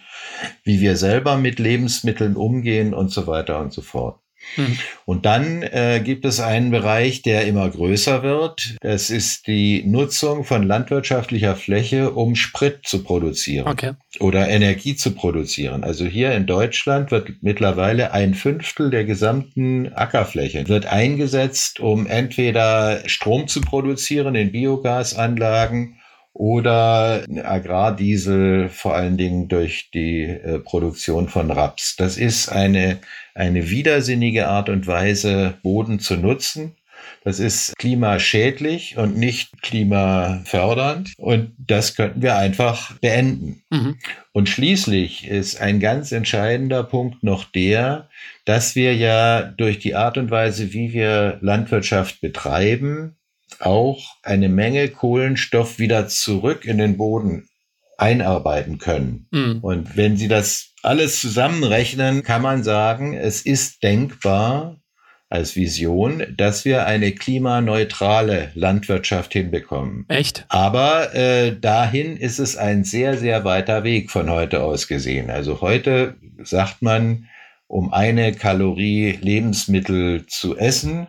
[0.65, 4.24] wie wir selber mit Lebensmitteln umgehen und so weiter und so fort.
[4.57, 4.79] Mhm.
[5.05, 8.77] Und dann äh, gibt es einen Bereich, der immer größer wird.
[8.81, 13.93] Das ist die Nutzung von landwirtschaftlicher Fläche, um Sprit zu produzieren okay.
[14.21, 15.85] oder Energie zu produzieren.
[15.85, 23.03] Also hier in Deutschland wird mittlerweile ein Fünftel der gesamten Ackerfläche wird eingesetzt, um entweder
[23.07, 26.01] Strom zu produzieren in Biogasanlagen
[26.35, 31.95] oder Agrardiesel vor allen Dingen durch die äh, Produktion von Raps.
[31.97, 32.99] Das ist eine,
[33.35, 36.75] eine widersinnige Art und Weise, Boden zu nutzen.
[37.23, 41.13] Das ist klimaschädlich und nicht klimafördernd.
[41.17, 43.63] Und das könnten wir einfach beenden.
[43.71, 43.99] Mhm.
[44.33, 48.09] Und schließlich ist ein ganz entscheidender Punkt noch der,
[48.45, 53.17] dass wir ja durch die Art und Weise, wie wir Landwirtschaft betreiben,
[53.61, 57.49] auch eine Menge Kohlenstoff wieder zurück in den Boden
[57.99, 59.29] einarbeiten können.
[59.31, 59.59] Mhm.
[59.63, 64.77] Und wenn Sie das alles zusammenrechnen, kann man sagen, es ist denkbar
[65.31, 70.05] als Vision, dass wir eine klimaneutrale Landwirtschaft hinbekommen.
[70.09, 70.45] Echt?
[70.49, 75.31] Aber äh, dahin ist es ein sehr, sehr weiter Weg von heute aus gesehen.
[75.31, 77.27] Also heute sagt man,
[77.67, 81.09] um eine Kalorie Lebensmittel zu essen,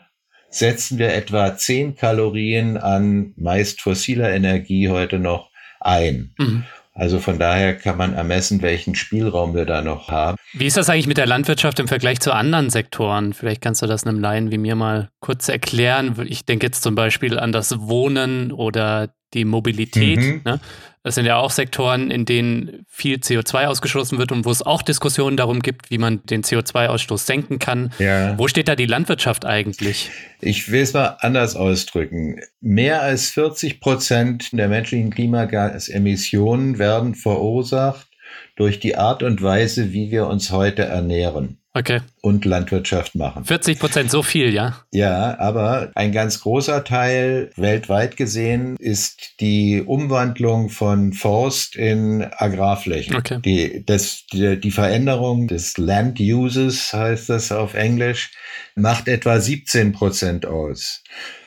[0.56, 5.50] setzen wir etwa 10 Kalorien an meist fossiler Energie heute noch
[5.82, 6.34] ein.
[6.38, 6.64] Mhm.
[6.94, 10.38] Also von daher kann man ermessen, welchen Spielraum wir da noch haben.
[10.54, 13.34] Wie ist das eigentlich mit der Landwirtschaft im Vergleich zu anderen Sektoren?
[13.34, 16.16] Vielleicht kannst du das einem Laien wie mir mal kurz erklären.
[16.26, 20.18] Ich denke jetzt zum Beispiel an das Wohnen oder die Mobilität.
[20.18, 20.42] Mhm.
[20.46, 20.60] Ne?
[21.06, 24.82] Das sind ja auch Sektoren, in denen viel CO2 ausgestoßen wird und wo es auch
[24.82, 27.94] Diskussionen darum gibt, wie man den CO2-Ausstoß senken kann.
[28.00, 28.36] Ja.
[28.40, 30.10] Wo steht da die Landwirtschaft eigentlich?
[30.42, 32.40] Ich will es mal anders ausdrücken.
[32.60, 38.08] Mehr als 40 Prozent der menschlichen Klimagasemissionen werden verursacht
[38.56, 41.60] durch die Art und Weise, wie wir uns heute ernähren.
[41.78, 42.00] Okay.
[42.22, 43.44] Und Landwirtschaft machen.
[43.44, 44.80] 40 Prozent, so viel, ja?
[44.92, 53.18] Ja, aber ein ganz großer Teil weltweit gesehen ist die Umwandlung von Forst in Agrarflächen.
[53.18, 53.40] Okay.
[53.44, 58.32] Die, das, die, die Veränderung des Land Uses, heißt das auf Englisch,
[58.76, 61.04] macht etwa 17 Prozent aus.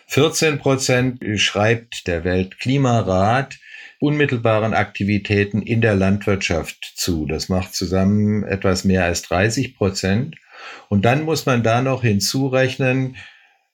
[0.09, 3.57] 14 Prozent schreibt der Weltklimarat
[4.01, 7.27] unmittelbaren Aktivitäten in der Landwirtschaft zu.
[7.27, 10.37] Das macht zusammen etwas mehr als 30 Prozent.
[10.89, 13.17] Und dann muss man da noch hinzurechnen,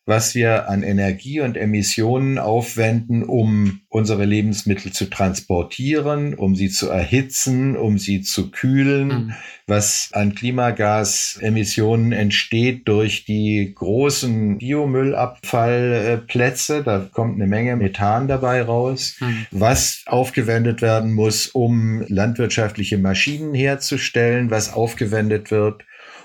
[0.06, 6.90] was wir an Energie und Emissionen aufwenden, um unsere Lebensmittel zu transportieren, um sie zu
[6.90, 9.32] erhitzen, um sie zu kühlen, mhm.
[9.66, 16.82] was an Klimagasemissionen entsteht durch die großen Biomüllabfallplätze.
[16.82, 19.46] Da kommt eine Menge Methan dabei raus, mhm.
[19.52, 25.82] was aufgewendet werden muss, um landwirtschaftliche Maschinen herzustellen, was aufgewendet wird,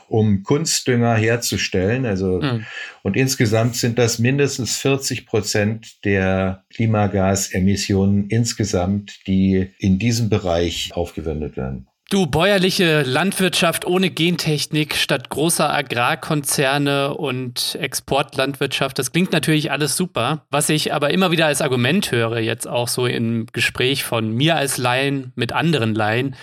[0.10, 2.06] um Kunstdünger herzustellen.
[2.06, 2.66] Also, mhm.
[3.04, 11.58] und insgesamt sind das mindestens 40 Prozent der Klimagasemissionen insgesamt, die in diesem Bereich aufgewendet
[11.58, 11.90] werden.
[12.12, 20.44] Du, bäuerliche Landwirtschaft ohne Gentechnik statt großer Agrarkonzerne und Exportlandwirtschaft, das klingt natürlich alles super.
[20.50, 24.56] Was ich aber immer wieder als Argument höre, jetzt auch so im Gespräch von mir
[24.56, 26.36] als Laien mit anderen Laien,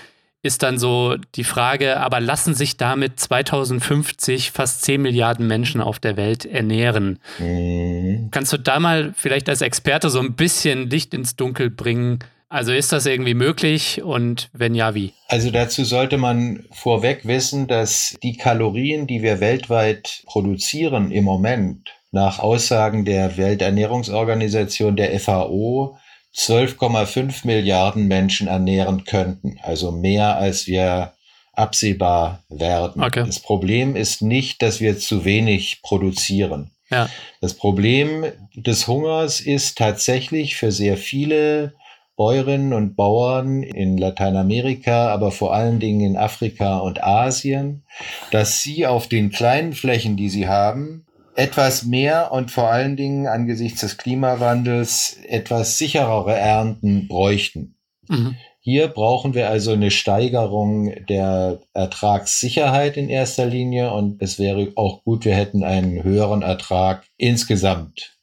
[0.46, 5.98] ist dann so die Frage, aber lassen sich damit 2050 fast 10 Milliarden Menschen auf
[5.98, 7.18] der Welt ernähren?
[7.38, 8.28] Mhm.
[8.30, 12.20] Kannst du da mal vielleicht als Experte so ein bisschen Licht ins Dunkel bringen?
[12.48, 15.12] Also ist das irgendwie möglich und wenn ja, wie?
[15.28, 21.90] Also dazu sollte man vorweg wissen, dass die Kalorien, die wir weltweit produzieren im Moment,
[22.12, 25.98] nach Aussagen der Welternährungsorganisation der FAO
[26.36, 29.58] 12,5 Milliarden Menschen ernähren könnten.
[29.62, 31.12] Also mehr als wir
[31.54, 33.02] absehbar werden.
[33.02, 33.24] Okay.
[33.24, 36.70] Das Problem ist nicht, dass wir zu wenig produzieren.
[36.90, 37.08] Ja.
[37.40, 41.72] Das Problem des Hungers ist tatsächlich für sehr viele
[42.16, 47.82] Bäuerinnen und Bauern in Lateinamerika, aber vor allen Dingen in Afrika und Asien,
[48.30, 51.05] dass sie auf den kleinen Flächen, die sie haben,
[51.36, 57.76] etwas mehr und vor allen Dingen angesichts des Klimawandels etwas sicherere Ernten bräuchten.
[58.08, 58.36] Mhm.
[58.60, 65.04] Hier brauchen wir also eine Steigerung der Ertragssicherheit in erster Linie und es wäre auch
[65.04, 68.16] gut, wir hätten einen höheren Ertrag insgesamt.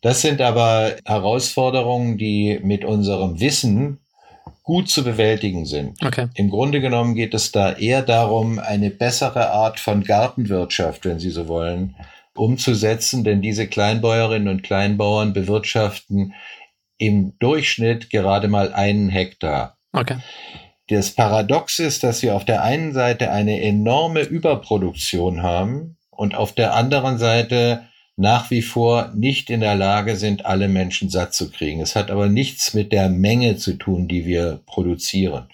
[0.00, 4.00] Das sind aber Herausforderungen, die mit unserem Wissen
[4.64, 6.04] gut zu bewältigen sind.
[6.04, 6.26] Okay.
[6.34, 11.30] Im Grunde genommen geht es da eher darum, eine bessere Art von Gartenwirtschaft, wenn Sie
[11.30, 11.94] so wollen,
[12.36, 16.34] umzusetzen, denn diese Kleinbäuerinnen und Kleinbauern bewirtschaften
[16.98, 19.76] im Durchschnitt gerade mal einen Hektar.
[19.92, 20.18] Okay.
[20.88, 26.52] Das Paradox ist, dass wir auf der einen Seite eine enorme Überproduktion haben und auf
[26.52, 31.50] der anderen Seite nach wie vor nicht in der Lage sind, alle Menschen satt zu
[31.50, 31.80] kriegen.
[31.80, 35.48] Es hat aber nichts mit der Menge zu tun, die wir produzieren.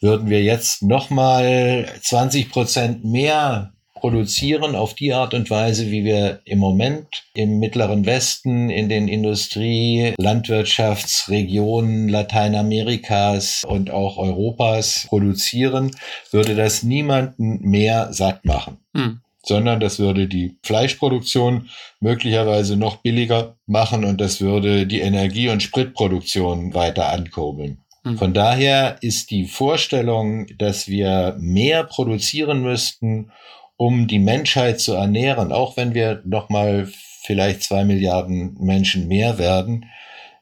[0.00, 3.72] Würden wir jetzt nochmal 20 Prozent mehr
[4.02, 9.06] produzieren auf die Art und Weise, wie wir im Moment im Mittleren Westen, in den
[9.06, 15.92] Industrie-, Landwirtschaftsregionen Lateinamerikas und auch Europas produzieren,
[16.32, 18.78] würde das niemanden mehr satt machen.
[18.94, 25.48] Hm sondern das würde die Fleischproduktion möglicherweise noch billiger machen und das würde die Energie-
[25.48, 27.78] und Spritproduktion weiter ankurbeln.
[28.04, 28.18] Mhm.
[28.18, 33.32] Von daher ist die Vorstellung, dass wir mehr produzieren müssten,
[33.76, 36.88] um die Menschheit zu ernähren, auch wenn wir noch mal
[37.24, 39.86] vielleicht zwei Milliarden Menschen mehr werden,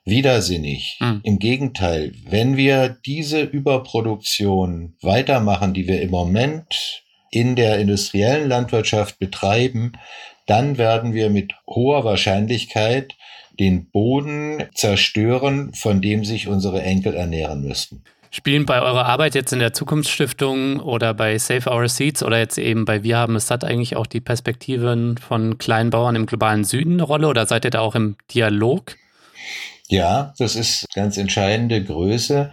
[0.04, 0.98] widersinnig.
[1.00, 1.20] Mhm.
[1.24, 9.18] Im Gegenteil, wenn wir diese Überproduktion weitermachen, die wir im Moment in der industriellen Landwirtschaft
[9.18, 9.92] betreiben,
[10.46, 13.14] dann werden wir mit hoher Wahrscheinlichkeit
[13.58, 18.02] den Boden zerstören, von dem sich unsere Enkel ernähren müssten.
[18.32, 22.58] Spielen bei eurer Arbeit jetzt in der Zukunftsstiftung oder bei Save Our Seeds oder jetzt
[22.58, 26.94] eben bei Wir haben es satt eigentlich auch die Perspektiven von Kleinbauern im globalen Süden
[26.94, 28.96] eine Rolle oder seid ihr da auch im Dialog?
[29.88, 32.52] Ja, das ist ganz entscheidende Größe.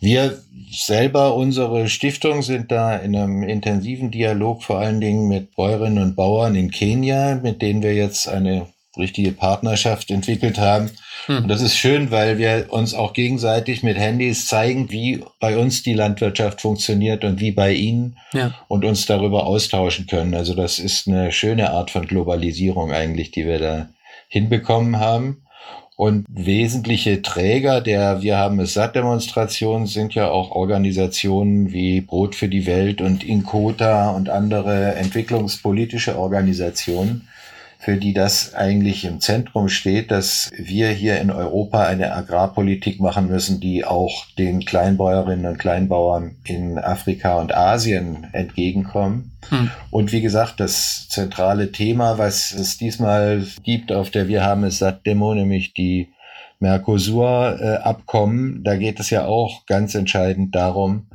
[0.00, 0.42] Wir
[0.72, 6.16] selber, unsere Stiftung, sind da in einem intensiven Dialog vor allen Dingen mit Bäuerinnen und
[6.16, 10.90] Bauern in Kenia, mit denen wir jetzt eine richtige Partnerschaft entwickelt haben.
[11.26, 11.38] Hm.
[11.38, 15.82] Und das ist schön, weil wir uns auch gegenseitig mit Handys zeigen, wie bei uns
[15.82, 18.54] die Landwirtschaft funktioniert und wie bei ihnen ja.
[18.68, 20.34] und uns darüber austauschen können.
[20.34, 23.88] Also das ist eine schöne Art von Globalisierung eigentlich, die wir da
[24.28, 25.44] hinbekommen haben.
[25.96, 32.34] Und wesentliche Träger der Wir haben es satt Demonstration sind ja auch Organisationen wie Brot
[32.34, 37.28] für die Welt und Inkota und andere entwicklungspolitische Organisationen,
[37.84, 43.28] für die das eigentlich im Zentrum steht, dass wir hier in Europa eine Agrarpolitik machen
[43.28, 49.32] müssen, die auch den Kleinbäuerinnen und Kleinbauern in Afrika und Asien entgegenkommen.
[49.50, 49.70] Hm.
[49.90, 54.78] Und wie gesagt, das zentrale Thema, was es diesmal gibt auf der Wir haben es
[54.78, 56.08] satt Demo, nämlich die
[56.60, 61.08] Mercosur-Abkommen, da geht es ja auch ganz entscheidend darum,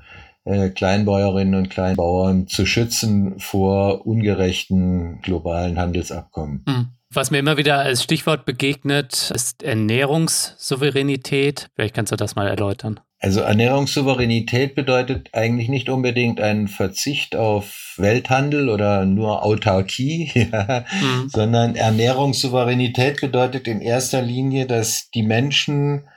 [0.49, 6.65] äh, Kleinbäuerinnen und Kleinbauern zu schützen vor ungerechten globalen Handelsabkommen.
[6.67, 6.87] Hm.
[7.11, 11.69] Was mir immer wieder als Stichwort begegnet, ist Ernährungssouveränität.
[11.73, 12.99] Vielleicht kannst du das mal erläutern.
[13.21, 21.29] Also Ernährungssouveränität bedeutet eigentlich nicht unbedingt einen Verzicht auf Welthandel oder nur Autarkie, ja, mhm.
[21.29, 26.07] sondern Ernährungssouveränität bedeutet in erster Linie, dass die Menschen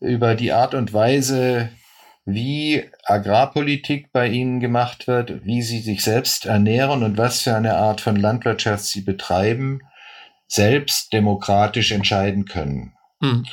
[0.00, 1.70] über die Art und Weise,
[2.26, 7.76] wie Agrarpolitik bei ihnen gemacht wird, wie sie sich selbst ernähren und was für eine
[7.76, 9.80] Art von Landwirtschaft sie betreiben,
[10.48, 12.92] selbst demokratisch entscheiden können.
[13.20, 13.44] Hm.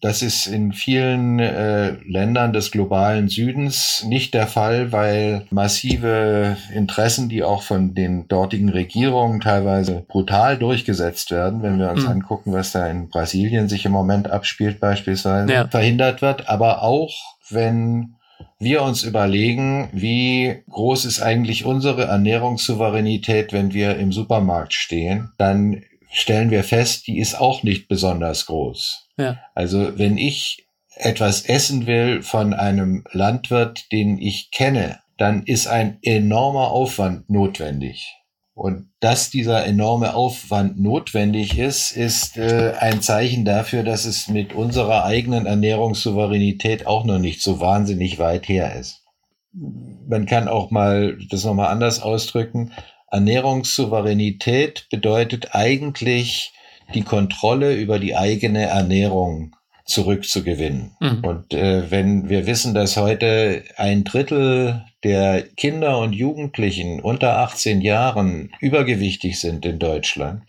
[0.00, 7.28] Das ist in vielen äh, Ländern des globalen Südens nicht der Fall, weil massive Interessen,
[7.28, 12.10] die auch von den dortigen Regierungen teilweise brutal durchgesetzt werden, wenn wir uns mhm.
[12.10, 15.66] angucken, was da in Brasilien sich im Moment abspielt beispielsweise, ja.
[15.66, 16.48] verhindert wird.
[16.48, 18.14] Aber auch wenn
[18.58, 25.82] wir uns überlegen, wie groß ist eigentlich unsere Ernährungssouveränität, wenn wir im Supermarkt stehen, dann
[26.10, 29.08] stellen wir fest, die ist auch nicht besonders groß.
[29.16, 29.38] Ja.
[29.54, 35.98] Also wenn ich etwas essen will von einem Landwirt, den ich kenne, dann ist ein
[36.02, 38.17] enormer Aufwand notwendig.
[38.58, 44.52] Und dass dieser enorme Aufwand notwendig ist, ist äh, ein Zeichen dafür, dass es mit
[44.52, 49.04] unserer eigenen Ernährungssouveränität auch noch nicht so wahnsinnig weit her ist.
[49.52, 52.72] Man kann auch mal das nochmal anders ausdrücken.
[53.12, 56.52] Ernährungssouveränität bedeutet eigentlich
[56.94, 59.54] die Kontrolle über die eigene Ernährung
[59.88, 60.92] zurückzugewinnen.
[61.00, 61.24] Mhm.
[61.24, 67.80] Und äh, wenn wir wissen, dass heute ein Drittel der Kinder und Jugendlichen unter 18
[67.80, 70.42] Jahren übergewichtig sind in Deutschland,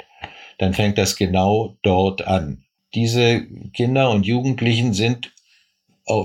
[0.57, 2.65] dann fängt das genau dort an.
[2.93, 5.31] Diese Kinder und Jugendlichen sind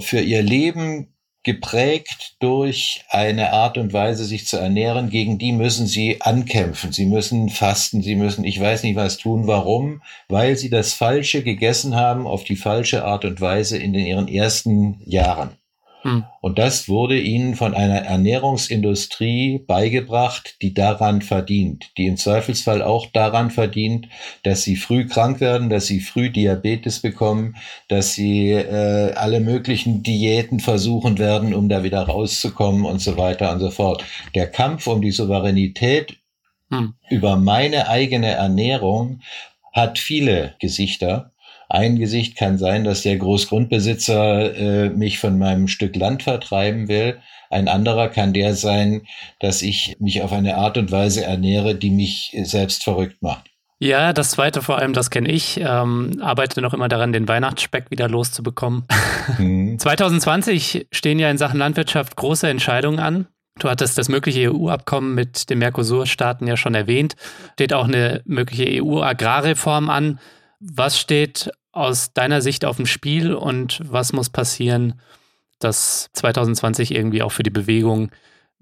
[0.00, 1.13] für ihr Leben
[1.44, 6.90] geprägt durch eine Art und Weise, sich zu ernähren, gegen die müssen sie ankämpfen.
[6.92, 9.46] Sie müssen fasten, sie müssen, ich weiß nicht was tun.
[9.46, 10.02] Warum?
[10.28, 15.00] Weil sie das Falsche gegessen haben auf die falsche Art und Weise in ihren ersten
[15.04, 15.56] Jahren.
[16.04, 16.24] Hm.
[16.42, 23.06] Und das wurde ihnen von einer Ernährungsindustrie beigebracht, die daran verdient, die im Zweifelsfall auch
[23.06, 24.08] daran verdient,
[24.42, 27.56] dass sie früh krank werden, dass sie früh Diabetes bekommen,
[27.88, 33.50] dass sie äh, alle möglichen Diäten versuchen werden, um da wieder rauszukommen und so weiter
[33.50, 34.04] und so fort.
[34.34, 36.18] Der Kampf um die Souveränität
[36.70, 36.94] hm.
[37.08, 39.22] über meine eigene Ernährung
[39.72, 41.32] hat viele Gesichter.
[41.68, 47.18] Ein Gesicht kann sein, dass der Großgrundbesitzer äh, mich von meinem Stück Land vertreiben will.
[47.50, 49.02] Ein anderer kann der sein,
[49.40, 53.50] dass ich mich auf eine Art und Weise ernähre, die mich selbst verrückt macht.
[53.80, 55.60] Ja, das zweite vor allem, das kenne ich.
[55.60, 58.84] Ähm, arbeite noch immer daran, den Weihnachtsspeck wieder loszubekommen.
[59.38, 59.78] Mhm.
[59.78, 63.26] 2020 stehen ja in Sachen Landwirtschaft große Entscheidungen an.
[63.58, 67.16] Du hattest das mögliche EU-Abkommen mit den Mercosur-Staaten ja schon erwähnt.
[67.54, 70.18] Steht auch eine mögliche EU-Agrarreform an.
[70.72, 74.94] Was steht aus deiner Sicht auf dem Spiel und was muss passieren,
[75.58, 78.10] dass 2020 irgendwie auch für die Bewegung,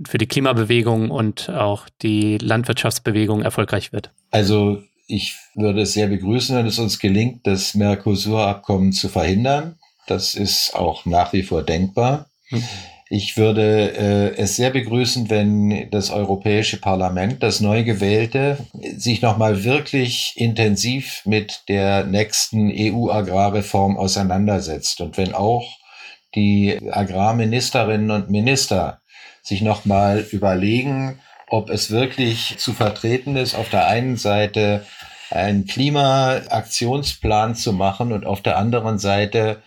[0.06, 4.10] für die Klimabewegung und auch die Landwirtschaftsbewegung erfolgreich wird?
[4.30, 9.78] Also ich würde es sehr begrüßen, wenn es uns gelingt, das Mercosur-Abkommen zu verhindern.
[10.06, 12.26] Das ist auch nach wie vor denkbar.
[12.48, 12.64] Hm.
[13.14, 18.56] Ich würde äh, es sehr begrüßen, wenn das Europäische Parlament, das neu gewählte,
[18.96, 25.02] sich nochmal wirklich intensiv mit der nächsten EU-Agrarreform auseinandersetzt.
[25.02, 25.76] Und wenn auch
[26.34, 29.02] die Agrarministerinnen und Minister
[29.42, 34.86] sich nochmal überlegen, ob es wirklich zu vertreten ist, auf der einen Seite
[35.28, 39.62] einen Klimaaktionsplan zu machen und auf der anderen Seite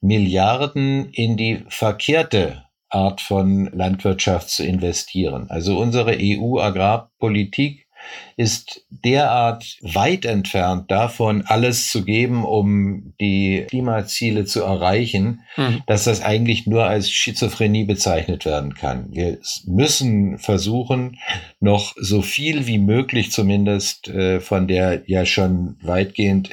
[0.00, 5.46] Milliarden in die verkehrte Art von Landwirtschaft zu investieren.
[5.50, 7.88] Also unsere EU-Agrarpolitik
[8.36, 15.82] ist derart weit entfernt davon, alles zu geben, um die Klimaziele zu erreichen, mhm.
[15.86, 19.08] dass das eigentlich nur als Schizophrenie bezeichnet werden kann.
[19.10, 21.18] Wir müssen versuchen,
[21.60, 26.50] noch so viel wie möglich zumindest äh, von der ja schon weitgehend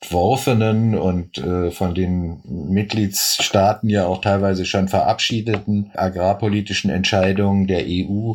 [0.00, 8.34] entworfenen und äh, von den Mitgliedsstaaten ja auch teilweise schon verabschiedeten agrarpolitischen Entscheidungen der EU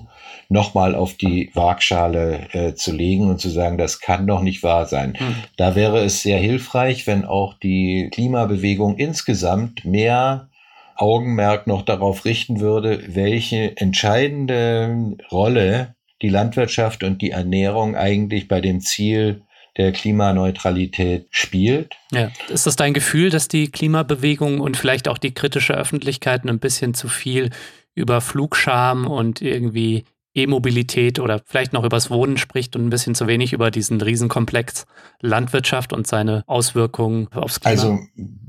[0.50, 4.86] nochmal auf die Waagschale äh, zu legen und zu sagen, das kann doch nicht wahr
[4.86, 5.18] sein.
[5.20, 5.36] Mhm.
[5.56, 10.50] Da wäre es sehr hilfreich, wenn auch die Klimabewegung insgesamt mehr
[10.96, 18.62] Augenmerk noch darauf richten würde, welche entscheidende Rolle die Landwirtschaft und die Ernährung eigentlich bei
[18.62, 19.42] dem Ziel
[19.78, 21.96] der Klimaneutralität spielt.
[22.12, 22.32] Ja.
[22.50, 26.94] Ist das dein Gefühl, dass die Klimabewegung und vielleicht auch die kritische Öffentlichkeit ein bisschen
[26.94, 27.50] zu viel
[27.96, 30.06] über Flugscham und irgendwie
[30.36, 34.86] E-Mobilität oder vielleicht noch übers Wohnen spricht und ein bisschen zu wenig über diesen Riesenkomplex
[35.22, 37.72] Landwirtschaft und seine Auswirkungen aufs Klima?
[37.72, 38.00] Also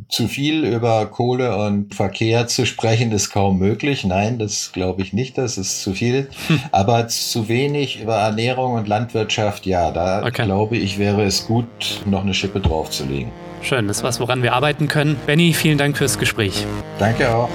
[0.08, 4.04] zu viel über Kohle und Verkehr zu sprechen ist kaum möglich.
[4.04, 6.28] Nein, das glaube ich nicht, das ist zu viel.
[6.48, 6.60] Hm.
[6.72, 10.44] Aber zu wenig über Ernährung und Landwirtschaft, ja, da okay.
[10.44, 11.66] glaube ich, wäre es gut,
[12.06, 13.30] noch eine Schippe draufzulegen.
[13.62, 15.16] Schön, das ist was, woran wir arbeiten können.
[15.26, 16.66] Benny, vielen Dank fürs Gespräch.
[16.98, 17.48] Danke auch.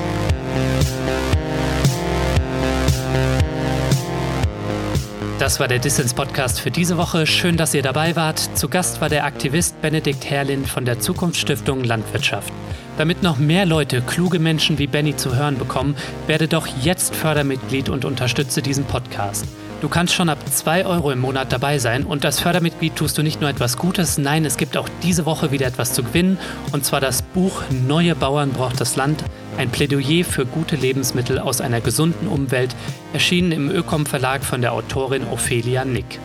[5.40, 7.26] Das war der Dissens Podcast für diese Woche.
[7.26, 8.58] Schön, dass ihr dabei wart.
[8.58, 12.52] Zu Gast war der Aktivist Benedikt Herrlin von der Zukunftsstiftung Landwirtschaft.
[12.98, 15.96] Damit noch mehr Leute kluge Menschen wie Benny zu hören bekommen,
[16.28, 19.46] werde doch jetzt Fördermitglied und unterstütze diesen Podcast.
[19.82, 23.24] Du kannst schon ab 2 Euro im Monat dabei sein und als Fördermitglied tust du
[23.24, 26.38] nicht nur etwas Gutes, nein, es gibt auch diese Woche wieder etwas zu gewinnen
[26.74, 29.24] und zwar das Buch Neue Bauern braucht das Land,
[29.58, 32.76] ein Plädoyer für gute Lebensmittel aus einer gesunden Umwelt,
[33.14, 36.20] erschienen im Ökom Verlag von der Autorin Ophelia Nick.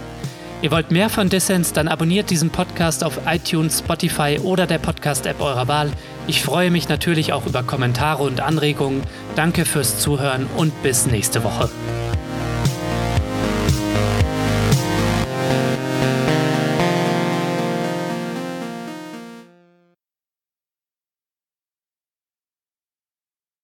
[0.61, 5.41] Ihr wollt mehr von Dissens, dann abonniert diesen Podcast auf iTunes, Spotify oder der Podcast-App
[5.41, 5.93] eurer Wahl.
[6.27, 9.03] Ich freue mich natürlich auch über Kommentare und Anregungen.
[9.37, 11.69] Danke fürs Zuhören und bis nächste Woche.